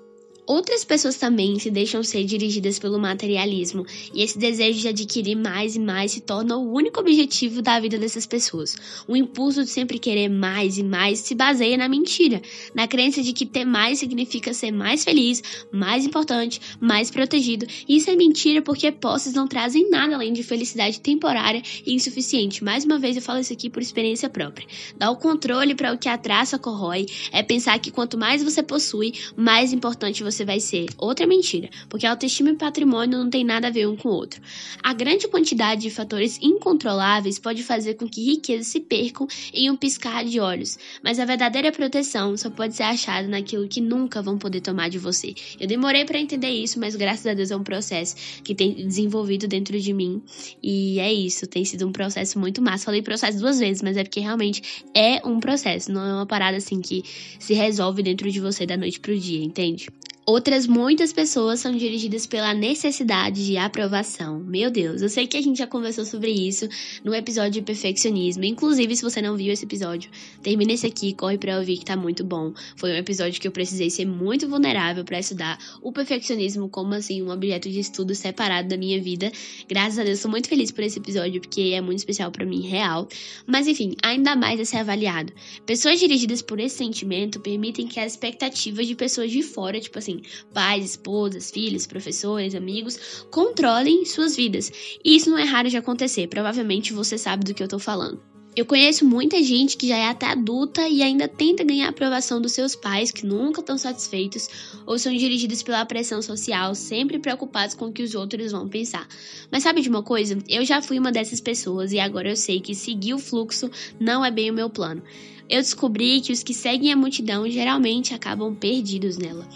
Outras 0.49 0.83
pessoas 0.83 1.15
também 1.15 1.59
se 1.59 1.69
deixam 1.69 2.01
ser 2.01 2.23
dirigidas 2.23 2.79
pelo 2.79 2.97
materialismo, 2.97 3.85
e 4.11 4.23
esse 4.23 4.35
desejo 4.39 4.79
de 4.79 4.87
adquirir 4.87 5.35
mais 5.35 5.75
e 5.75 5.79
mais 5.79 6.13
se 6.13 6.21
torna 6.21 6.57
o 6.57 6.73
único 6.73 6.99
objetivo 6.99 7.61
da 7.61 7.79
vida 7.79 7.99
dessas 7.99 8.25
pessoas. 8.25 8.75
O 9.07 9.15
impulso 9.15 9.63
de 9.63 9.69
sempre 9.69 9.99
querer 9.99 10.27
mais 10.27 10.79
e 10.79 10.83
mais 10.83 11.19
se 11.19 11.35
baseia 11.35 11.77
na 11.77 11.87
mentira, 11.87 12.41
na 12.73 12.87
crença 12.87 13.21
de 13.21 13.31
que 13.31 13.45
ter 13.45 13.63
mais 13.63 13.99
significa 13.99 14.51
ser 14.51 14.71
mais 14.71 15.03
feliz, 15.03 15.43
mais 15.71 16.03
importante, 16.03 16.59
mais 16.81 17.11
protegido. 17.11 17.67
E 17.87 17.97
isso 17.97 18.09
é 18.09 18.15
mentira 18.15 18.59
porque 18.59 18.91
posses 18.91 19.35
não 19.35 19.47
trazem 19.47 19.87
nada 19.91 20.15
além 20.15 20.33
de 20.33 20.41
felicidade 20.41 20.99
temporária 20.99 21.61
e 21.85 21.93
insuficiente. 21.93 22.63
Mais 22.63 22.85
uma 22.85 22.97
vez 22.97 23.15
eu 23.15 23.21
falo 23.21 23.39
isso 23.39 23.53
aqui 23.53 23.69
por 23.69 23.83
experiência 23.83 24.27
própria. 24.27 24.67
Dar 24.97 25.11
o 25.11 25.15
controle 25.15 25.75
para 25.75 25.93
o 25.93 25.97
que 25.99 26.09
a 26.09 26.17
traça 26.17 26.57
corrói 26.57 27.05
é 27.31 27.43
pensar 27.43 27.77
que 27.77 27.91
quanto 27.91 28.17
mais 28.17 28.41
você 28.41 28.63
possui, 28.63 29.13
mais 29.37 29.71
importante 29.71 30.23
você 30.23 30.38
vai 30.45 30.59
ser. 30.59 30.87
Outra 30.97 31.27
mentira, 31.27 31.69
porque 31.87 32.05
autoestima 32.05 32.49
e 32.51 32.55
patrimônio 32.55 33.19
não 33.19 33.29
tem 33.29 33.43
nada 33.43 33.67
a 33.67 33.71
ver 33.71 33.87
um 33.87 33.95
com 33.95 34.09
o 34.09 34.13
outro. 34.13 34.41
A 34.81 34.93
grande 34.93 35.27
quantidade 35.27 35.81
de 35.81 35.89
fatores 35.89 36.39
incontroláveis 36.41 37.39
pode 37.39 37.63
fazer 37.63 37.95
com 37.95 38.07
que 38.07 38.23
riquezas 38.23 38.67
se 38.67 38.79
percam 38.79 39.27
em 39.53 39.69
um 39.69 39.75
piscar 39.75 40.23
de 40.23 40.39
olhos, 40.39 40.77
mas 41.03 41.19
a 41.19 41.25
verdadeira 41.25 41.71
proteção 41.71 42.35
só 42.37 42.49
pode 42.49 42.75
ser 42.75 42.83
achada 42.83 43.27
naquilo 43.27 43.67
que 43.67 43.81
nunca 43.81 44.21
vão 44.21 44.37
poder 44.37 44.61
tomar 44.61 44.89
de 44.89 44.97
você. 44.97 45.33
Eu 45.59 45.67
demorei 45.67 46.05
para 46.05 46.19
entender 46.19 46.49
isso, 46.49 46.79
mas 46.79 46.95
graças 46.95 47.25
a 47.25 47.33
Deus 47.33 47.51
é 47.51 47.55
um 47.55 47.63
processo 47.63 48.15
que 48.43 48.55
tem 48.55 48.73
desenvolvido 48.73 49.47
dentro 49.47 49.79
de 49.79 49.93
mim 49.93 50.21
e 50.61 50.99
é 50.99 51.11
isso, 51.11 51.47
tem 51.47 51.65
sido 51.65 51.87
um 51.87 51.91
processo 51.91 52.39
muito 52.39 52.61
massa. 52.61 52.85
Falei 52.85 53.01
processo 53.01 53.39
duas 53.39 53.59
vezes, 53.59 53.81
mas 53.81 53.97
é 53.97 54.03
porque 54.03 54.19
realmente 54.19 54.83
é 54.93 55.25
um 55.27 55.39
processo, 55.39 55.91
não 55.91 56.05
é 56.05 56.13
uma 56.13 56.25
parada 56.25 56.57
assim 56.57 56.81
que 56.81 57.03
se 57.39 57.53
resolve 57.53 58.03
dentro 58.03 58.31
de 58.31 58.39
você 58.39 58.65
da 58.65 58.77
noite 58.77 58.99
pro 58.99 59.17
dia, 59.17 59.43
entende? 59.43 59.89
Outras 60.29 60.67
muitas 60.67 61.11
pessoas 61.11 61.59
são 61.59 61.75
dirigidas 61.75 62.27
pela 62.27 62.53
necessidade 62.53 63.47
de 63.47 63.57
aprovação. 63.57 64.39
Meu 64.39 64.69
Deus, 64.69 65.01
eu 65.01 65.09
sei 65.09 65.25
que 65.25 65.35
a 65.35 65.41
gente 65.41 65.57
já 65.57 65.65
conversou 65.65 66.05
sobre 66.05 66.29
isso 66.29 66.69
no 67.03 67.15
episódio 67.15 67.53
de 67.53 67.61
perfeccionismo. 67.63 68.43
Inclusive, 68.43 68.95
se 68.95 69.01
você 69.01 69.23
não 69.23 69.35
viu 69.35 69.51
esse 69.51 69.65
episódio, 69.65 70.11
termina 70.43 70.73
esse 70.73 70.85
aqui, 70.85 71.15
corre 71.15 71.39
para 71.39 71.57
ouvir 71.57 71.79
que 71.79 71.85
tá 71.85 71.97
muito 71.97 72.23
bom. 72.23 72.53
Foi 72.75 72.91
um 72.91 72.95
episódio 72.97 73.41
que 73.41 73.47
eu 73.47 73.51
precisei 73.51 73.89
ser 73.89 74.05
muito 74.05 74.47
vulnerável 74.47 75.03
para 75.03 75.17
estudar 75.17 75.57
o 75.81 75.91
perfeccionismo 75.91 76.69
como 76.69 76.93
assim 76.93 77.23
um 77.23 77.31
objeto 77.31 77.67
de 77.67 77.79
estudo 77.79 78.13
separado 78.13 78.69
da 78.69 78.77
minha 78.77 79.01
vida. 79.01 79.31
Graças 79.67 79.97
a 79.97 80.03
Deus, 80.03 80.19
sou 80.19 80.29
muito 80.29 80.47
feliz 80.47 80.69
por 80.69 80.83
esse 80.83 80.99
episódio 80.99 81.41
porque 81.41 81.71
é 81.73 81.81
muito 81.81 81.97
especial 81.97 82.29
para 82.29 82.45
mim, 82.45 82.61
real. 82.61 83.07
Mas 83.47 83.67
enfim, 83.67 83.95
ainda 84.03 84.35
mais 84.35 84.59
a 84.59 84.65
ser 84.65 84.77
avaliado. 84.77 85.33
Pessoas 85.65 85.99
dirigidas 85.99 86.43
por 86.43 86.59
esse 86.59 86.75
sentimento 86.75 87.39
permitem 87.39 87.87
que 87.87 87.99
as 87.99 88.11
expectativas 88.11 88.85
de 88.85 88.93
pessoas 88.93 89.31
de 89.31 89.41
fora, 89.41 89.79
tipo 89.79 89.97
assim, 89.97 90.18
pais, 90.53 90.85
esposas, 90.85 91.51
filhos, 91.51 91.87
professores, 91.87 92.55
amigos, 92.55 93.25
controlem 93.31 94.05
suas 94.05 94.35
vidas. 94.35 94.71
E 95.03 95.15
isso 95.15 95.29
não 95.29 95.37
é 95.37 95.43
raro 95.43 95.69
de 95.69 95.77
acontecer, 95.77 96.27
provavelmente 96.27 96.93
você 96.93 97.17
sabe 97.17 97.45
do 97.45 97.53
que 97.53 97.63
eu 97.63 97.67
tô 97.67 97.79
falando. 97.79 98.19
Eu 98.55 98.65
conheço 98.65 99.05
muita 99.05 99.41
gente 99.43 99.77
que 99.77 99.87
já 99.87 99.95
é 99.95 100.09
até 100.09 100.25
adulta 100.25 100.87
e 100.89 101.03
ainda 101.03 101.27
tenta 101.27 101.63
ganhar 101.63 101.85
a 101.85 101.89
aprovação 101.91 102.41
dos 102.41 102.51
seus 102.51 102.75
pais, 102.75 103.11
que 103.11 103.25
nunca 103.25 103.61
estão 103.61 103.77
satisfeitos 103.77 104.49
ou 104.85 104.97
são 104.97 105.15
dirigidos 105.15 105.61
pela 105.61 105.85
pressão 105.85 106.21
social, 106.21 106.73
sempre 106.73 107.19
preocupados 107.19 107.75
com 107.75 107.85
o 107.85 107.93
que 107.93 108.01
os 108.01 108.15
outros 108.15 108.51
vão 108.51 108.67
pensar. 108.67 109.07
Mas 109.51 109.63
sabe 109.63 109.81
de 109.81 109.87
uma 109.87 110.03
coisa? 110.03 110.37
Eu 110.47 110.65
já 110.65 110.81
fui 110.81 110.99
uma 110.99 111.11
dessas 111.11 111.39
pessoas 111.39 111.93
e 111.93 111.99
agora 111.99 112.29
eu 112.29 112.35
sei 112.35 112.59
que 112.59 112.73
seguir 112.73 113.13
o 113.13 113.19
fluxo 113.19 113.69
não 113.99 114.25
é 114.25 114.31
bem 114.31 114.49
o 114.49 114.53
meu 114.53 114.69
plano 114.69 115.03
eu 115.49 115.61
descobri 115.61 116.21
que 116.21 116.31
os 116.31 116.43
que 116.43 116.53
seguem 116.53 116.93
a 116.93 116.95
multidão 116.95 117.49
geralmente 117.49 118.13
acabam 118.13 118.53
perdidos 118.55 119.17
nela. 119.17 119.47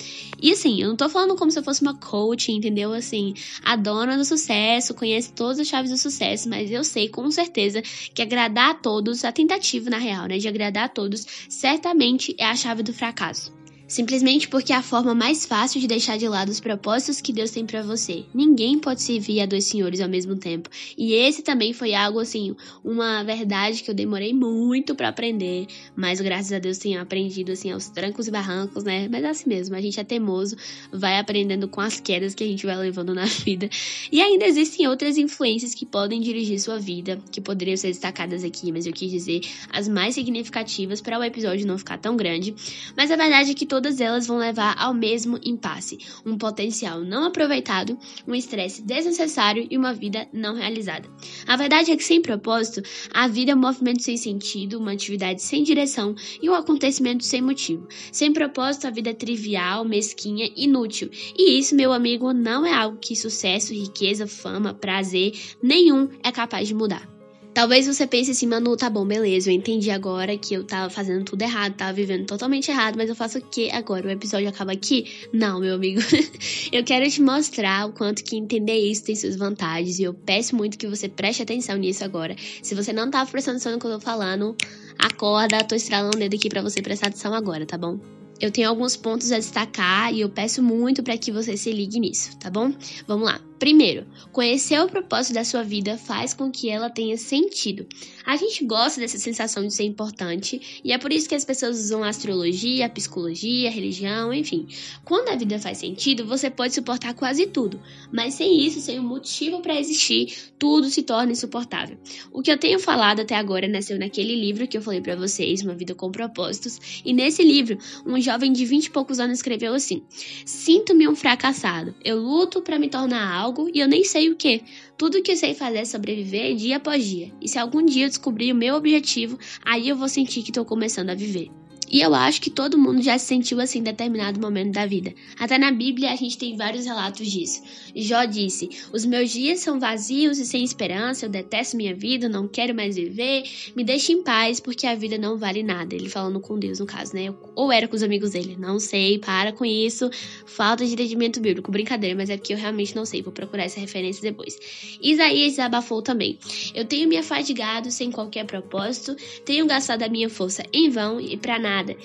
E 0.42 0.52
assim, 0.52 0.82
eu 0.82 0.90
não 0.90 0.96
tô 0.96 1.08
falando 1.08 1.36
como 1.36 1.52
se 1.52 1.60
eu 1.60 1.64
fosse 1.64 1.82
uma 1.82 1.96
coach, 1.96 2.52
entendeu? 2.52 2.92
Assim, 2.92 3.34
a 3.64 3.76
dona 3.76 4.18
do 4.18 4.26
sucesso 4.26 4.94
conhece 4.94 5.32
todas 5.32 5.60
as 5.60 5.68
chaves 5.68 5.92
do 5.92 5.98
sucesso, 5.98 6.50
mas 6.50 6.70
eu 6.70 6.84
sei 6.84 7.08
com 7.08 7.30
certeza 7.32 7.82
que 8.14 8.22
agradar 8.22 8.72
a 8.72 8.74
todos, 8.74 9.24
a 9.24 9.32
tentativa 9.32 9.90
na 9.90 9.98
real, 9.98 10.28
né, 10.28 10.38
de 10.38 10.48
agradar 10.48 10.86
a 10.86 10.90
todos, 10.90 11.26
certamente 11.48 12.36
é 12.38 12.46
a 12.46 12.56
chave 12.56 12.84
do 12.84 12.94
fracasso. 12.94 13.63
Simplesmente 13.94 14.48
porque 14.48 14.74
é 14.74 14.76
a 14.76 14.82
forma 14.82 15.14
mais 15.14 15.46
fácil 15.46 15.80
de 15.80 15.86
deixar 15.86 16.18
de 16.18 16.28
lado 16.28 16.50
os 16.50 16.60
propósitos 16.60 17.22
que 17.22 17.32
Deus 17.32 17.52
tem 17.52 17.64
para 17.64 17.84
você. 17.84 18.26
Ninguém 18.34 18.80
pode 18.80 19.04
servir 19.04 19.40
a 19.40 19.46
dois 19.46 19.66
senhores 19.66 20.02
ao 20.02 20.10
mesmo 20.10 20.36
tempo. 20.36 20.68
E 20.98 21.14
esse 21.14 21.44
também 21.44 21.74
foi 21.74 21.94
algo 21.94 22.18
assim, 22.18 22.56
uma 22.84 23.22
verdade 23.22 23.84
que 23.84 23.92
eu 23.92 23.94
demorei 23.94 24.34
muito 24.34 24.96
para 24.96 25.10
aprender, 25.10 25.68
mas 25.96 26.20
graças 26.20 26.52
a 26.52 26.58
Deus 26.58 26.80
tenho 26.80 27.00
aprendido 27.00 27.52
assim 27.52 27.70
aos 27.70 27.88
trancos 27.88 28.28
e 28.28 28.32
barrancos, 28.32 28.84
né? 28.84 29.08
Mas 29.08 29.24
é 29.24 29.30
assim 29.30 29.48
mesmo, 29.48 29.76
a 29.76 29.82
gente 29.82 30.00
é 30.00 30.04
teimoso, 30.04 30.56
vai 30.92 31.20
aprendendo 31.20 31.68
com 31.68 31.80
as 31.80 32.00
quedas 32.00 32.34
que 32.34 32.44
a 32.44 32.48
gente 32.48 32.66
vai 32.66 32.76
levando 32.76 33.14
na 33.14 33.26
vida. 33.26 33.70
E 34.12 34.24
ainda 34.24 34.46
existem 34.46 34.88
outras 34.88 35.20
influências 35.20 35.76
que 35.76 35.86
podem 35.86 36.20
dirigir 36.20 36.60
sua 36.60 36.80
vida, 36.80 37.22
que 37.32 37.40
poderiam 37.40 37.78
ser 37.78 37.90
destacadas 37.90 38.44
aqui, 38.44 38.72
mas 38.72 38.88
eu 38.88 38.92
quis 38.92 39.12
dizer 39.12 39.42
as 39.70 39.88
mais 39.88 40.16
significativas 40.16 41.00
para 41.00 41.20
o 41.20 41.24
episódio 41.24 41.68
não 41.68 41.78
ficar 41.78 42.00
tão 42.00 42.18
grande. 42.18 42.56
Mas 42.98 43.12
a 43.12 43.16
verdade 43.16 43.52
é 43.52 43.54
que 43.54 43.68
todo 43.68 43.83
todas 43.84 44.00
elas 44.00 44.26
vão 44.26 44.38
levar 44.38 44.76
ao 44.80 44.94
mesmo 44.94 45.38
impasse: 45.44 45.98
um 46.26 46.38
potencial 46.38 47.02
não 47.02 47.26
aproveitado, 47.26 48.00
um 48.26 48.34
estresse 48.34 48.82
desnecessário 48.82 49.68
e 49.70 49.78
uma 49.78 49.94
vida 49.94 50.26
não 50.32 50.56
realizada. 50.56 51.10
A 51.46 51.58
verdade 51.58 51.92
é 51.92 51.98
que, 51.98 52.04
sem 52.04 52.22
propósito, 52.22 52.82
a 53.14 53.28
vida 53.28 53.52
é 53.52 53.56
um 53.56 53.60
movimento 53.60 54.02
sem 54.02 54.16
sentido, 54.16 54.80
uma 54.80 54.94
atividade 54.94 55.42
sem 55.42 55.64
direção 55.64 56.16
e 56.42 56.50
um 56.50 56.54
acontecimento 56.54 57.26
sem 57.26 57.42
motivo. 57.42 57.86
Sem 58.12 58.32
propósito, 58.32 58.88
a 58.88 58.92
vida 58.92 59.10
é 59.10 59.14
trivial, 59.14 59.84
mesquinha, 59.84 60.50
inútil. 60.56 61.10
E 61.38 61.60
isso, 61.60 61.76
meu 61.76 61.92
amigo, 61.92 62.32
não 62.32 62.66
é 62.66 62.74
algo 62.74 62.98
que 62.98 63.18
sucesso, 63.18 63.74
riqueza, 63.74 64.26
fama, 64.26 64.74
prazer 64.74 65.34
nenhum 65.62 66.08
é 66.24 66.32
capaz 66.32 66.70
de 66.70 66.74
mudar. 66.74 67.13
Talvez 67.54 67.86
você 67.86 68.08
pense 68.08 68.32
assim, 68.32 68.48
Manu, 68.48 68.76
tá 68.76 68.90
bom, 68.90 69.06
beleza, 69.06 69.52
eu 69.52 69.54
entendi 69.54 69.92
agora 69.92 70.36
que 70.36 70.56
eu 70.56 70.64
tava 70.64 70.90
fazendo 70.90 71.24
tudo 71.24 71.44
errado, 71.44 71.76
tava 71.76 71.94
vivendo 71.94 72.26
totalmente 72.26 72.72
errado, 72.72 72.96
mas 72.98 73.10
eu 73.10 73.16
faço 73.16 73.38
o 73.38 73.42
que 73.42 73.70
agora? 73.70 74.08
O 74.08 74.12
episódio 74.12 74.50
acaba 74.50 74.72
aqui? 74.72 75.06
Não, 75.32 75.60
meu 75.60 75.76
amigo. 75.76 76.02
eu 76.74 76.84
quero 76.84 77.08
te 77.10 77.22
mostrar 77.22 77.88
o 77.88 77.94
quanto 77.94 78.24
que 78.24 78.36
entender 78.36 78.78
isso 78.78 79.04
tem 79.04 79.16
suas 79.16 79.36
vantagens 79.36 80.00
e 80.00 80.04
eu 80.04 80.16
peço 80.16 80.56
muito 80.56 80.80
que 80.80 80.88
você 80.88 81.08
preste 81.08 81.44
atenção 81.44 81.78
nisso 81.78 82.04
agora. 82.04 82.36
Se 82.64 82.74
você 82.74 82.92
não 82.92 83.12
tava 83.12 83.30
prestando 83.30 83.58
atenção 83.58 83.74
no 83.74 83.80
que 83.80 83.86
eu 83.86 83.92
tô 83.92 84.00
falando, 84.00 84.56
acorda, 84.98 85.64
tô 85.64 85.76
estralando 85.76 86.18
o 86.18 86.20
dedo 86.20 86.36
aqui 86.36 86.50
pra 86.50 86.62
você 86.64 86.82
prestar 86.82 87.08
atenção 87.08 87.36
agora, 87.36 87.68
tá 87.68 87.78
bom? 87.78 88.00
Eu 88.42 88.50
tenho 88.50 88.68
alguns 88.68 88.98
pontos 88.98 89.32
a 89.32 89.38
destacar 89.38 90.12
e 90.12 90.22
eu 90.22 90.30
peço 90.30 90.64
muito 90.64 91.04
para 91.04 91.16
que 91.20 91.32
você 91.32 91.56
se 91.56 91.72
ligue 91.72 92.00
nisso, 92.00 92.36
tá 92.40 92.50
bom? 92.50 92.74
Vamos 93.08 93.26
lá. 93.26 93.53
Primeiro, 93.64 94.06
conhecer 94.34 94.78
o 94.82 94.90
propósito 94.90 95.36
da 95.36 95.46
sua 95.46 95.64
vida 95.64 95.98
faz 95.98 96.34
com 96.34 96.52
que 96.52 96.70
ela 96.70 96.90
tenha 96.90 97.16
sentido. 97.16 97.88
A 98.26 98.36
gente 98.36 98.66
gosta 98.66 99.00
dessa 99.00 99.18
sensação 99.18 99.66
de 99.66 99.74
ser 99.74 99.86
importante 99.86 100.82
e 100.84 100.92
é 100.92 100.98
por 100.98 101.14
isso 101.14 101.30
que 101.30 101.36
as 101.36 101.46
pessoas 101.46 101.80
usam 101.80 102.04
astrologia, 102.04 102.90
psicologia, 102.90 103.72
religião, 103.72 104.34
enfim. 104.34 104.68
Quando 105.06 105.30
a 105.30 105.38
vida 105.38 105.58
faz 105.60 105.78
sentido, 105.78 106.26
você 106.26 106.50
pode 106.50 106.74
suportar 106.74 107.14
quase 107.14 107.48
tudo, 107.48 107.80
mas 108.12 108.34
sem 108.34 108.66
isso, 108.66 108.82
sem 108.82 109.00
um 109.00 109.08
motivo 109.08 109.62
para 109.62 109.80
existir, 109.80 110.52
tudo 110.60 110.90
se 110.90 111.02
torna 111.02 111.32
insuportável. 111.32 111.98
O 112.34 112.42
que 112.42 112.52
eu 112.52 112.58
tenho 112.58 112.80
falado 112.80 113.22
até 113.22 113.36
agora 113.36 113.66
nasceu 113.66 113.98
naquele 113.98 114.36
livro 114.36 114.68
que 114.68 114.78
eu 114.78 114.82
falei 114.82 115.00
para 115.00 115.16
vocês, 115.16 115.62
Uma 115.62 115.74
Vida 115.74 115.96
com 115.96 116.12
Propósitos, 116.12 117.02
e 117.06 117.14
nesse 117.14 117.42
livro, 117.42 117.78
um 118.06 118.20
jovem 118.20 118.52
de 118.52 118.66
20 118.66 118.88
e 118.88 118.92
poucos 118.92 119.22
anos 119.22 119.38
escreveu 119.38 119.74
assim: 119.74 120.04
Sinto-me 120.46 121.08
um 121.08 121.16
fracassado. 121.16 121.96
Eu 122.04 122.20
luto 122.20 122.62
para 122.62 122.78
me 122.78 122.90
tornar 122.90 123.34
algo 123.34 123.53
algo 123.54 123.70
e 123.72 123.80
eu 123.80 123.88
nem 123.88 124.04
sei 124.04 124.30
o 124.30 124.36
que. 124.36 124.64
Tudo 124.98 125.22
que 125.22 125.32
eu 125.32 125.38
sei 125.38 125.54
fazer 125.54 125.80
é 125.80 125.86
sobreviver 125.86 126.56
dia 126.56 126.78
após 126.78 127.06
dia. 127.06 127.32
E 127.40 127.48
se 127.48 127.60
algum 127.60 127.86
dia 127.86 128.06
eu 128.06 128.10
descobrir 128.10 128.52
o 128.52 128.56
meu 128.56 128.76
objetivo, 128.76 129.38
aí 129.64 129.88
eu 129.88 129.96
vou 129.96 130.10
sentir 130.10 130.42
que 130.42 130.50
estou 130.50 130.66
começando 130.66 131.12
a 131.12 131.16
viver. 131.16 131.50
E 131.90 132.02
eu 132.02 132.14
acho 132.16 132.42
que 132.42 132.50
todo 132.50 132.78
mundo 132.78 133.02
já 133.02 133.18
se 133.18 133.26
sentiu 133.26 133.60
assim 133.60 133.80
em 133.80 133.84
determinado 133.84 134.40
momento 134.40 134.72
da 134.72 134.86
vida. 134.86 135.14
Até 135.40 135.58
na 135.58 135.72
Bíblia 135.72 136.12
a 136.12 136.16
gente 136.16 136.38
tem 136.38 136.56
vários 136.56 136.86
relatos 136.86 137.30
disso. 137.30 137.62
Jó 137.96 138.26
disse: 138.26 138.70
Os 138.92 139.06
meus 139.06 139.32
dias 139.32 139.60
são 139.60 139.80
vazios 139.80 140.40
e 140.40 140.46
sem 140.46 140.64
esperança, 140.64 141.26
eu 141.26 141.30
detesto 141.30 141.78
minha 141.78 141.94
vida, 141.94 142.30
não 142.30 142.48
quero 142.48 142.74
mais 142.74 142.96
viver, 142.96 143.44
me 143.76 143.84
deixe 143.84 144.12
em 144.12 144.24
paz, 144.24 144.60
porque 144.60 144.88
a 144.88 144.96
vida 144.96 145.18
não 145.18 145.38
vale 145.38 145.62
nada. 145.62 145.94
Ele 145.94 146.10
falando 146.10 146.40
com 146.40 146.58
Deus, 146.58 146.80
no 146.80 146.86
caso, 146.86 147.16
né? 147.16 147.34
Ou 147.56 147.72
era 147.72 147.88
com 147.88 147.96
os 147.96 148.04
amigos 148.04 148.32
dele, 148.32 148.56
não 148.58 148.80
sei, 148.80 149.20
para 149.20 149.52
com 149.52 149.66
isso. 149.66 150.10
Falta 150.46 150.86
de 150.86 150.94
entendimento 150.94 151.40
bíblico, 151.40 151.72
brincadeira, 151.72 152.16
mas 152.16 152.30
é 152.30 152.38
porque 152.38 152.54
eu 152.54 152.58
realmente 152.58 152.96
não 152.96 153.06
sei, 153.06 153.22
vou 153.22 153.34
procurar 153.34 153.66
essa 153.66 153.80
referência 153.80 154.22
depois. 154.22 154.58
Isaías 155.02 155.52
desabafou 155.52 156.02
também: 156.02 156.40
Eu 156.74 156.86
tenho 156.86 157.08
me 157.08 157.18
afadigado 157.18 157.92
sem 157.92 158.12
qualquer 158.12 158.46
propósito, 158.46 159.16
tenho 159.46 159.66
gastado 159.66 160.04
a 160.04 160.10
minha 160.10 160.30
força 160.30 160.64
em 160.74 160.90
vão 160.90 161.20
e 161.20 161.38
para 161.38 161.60
nada 161.60 161.73
nada. 161.74 161.96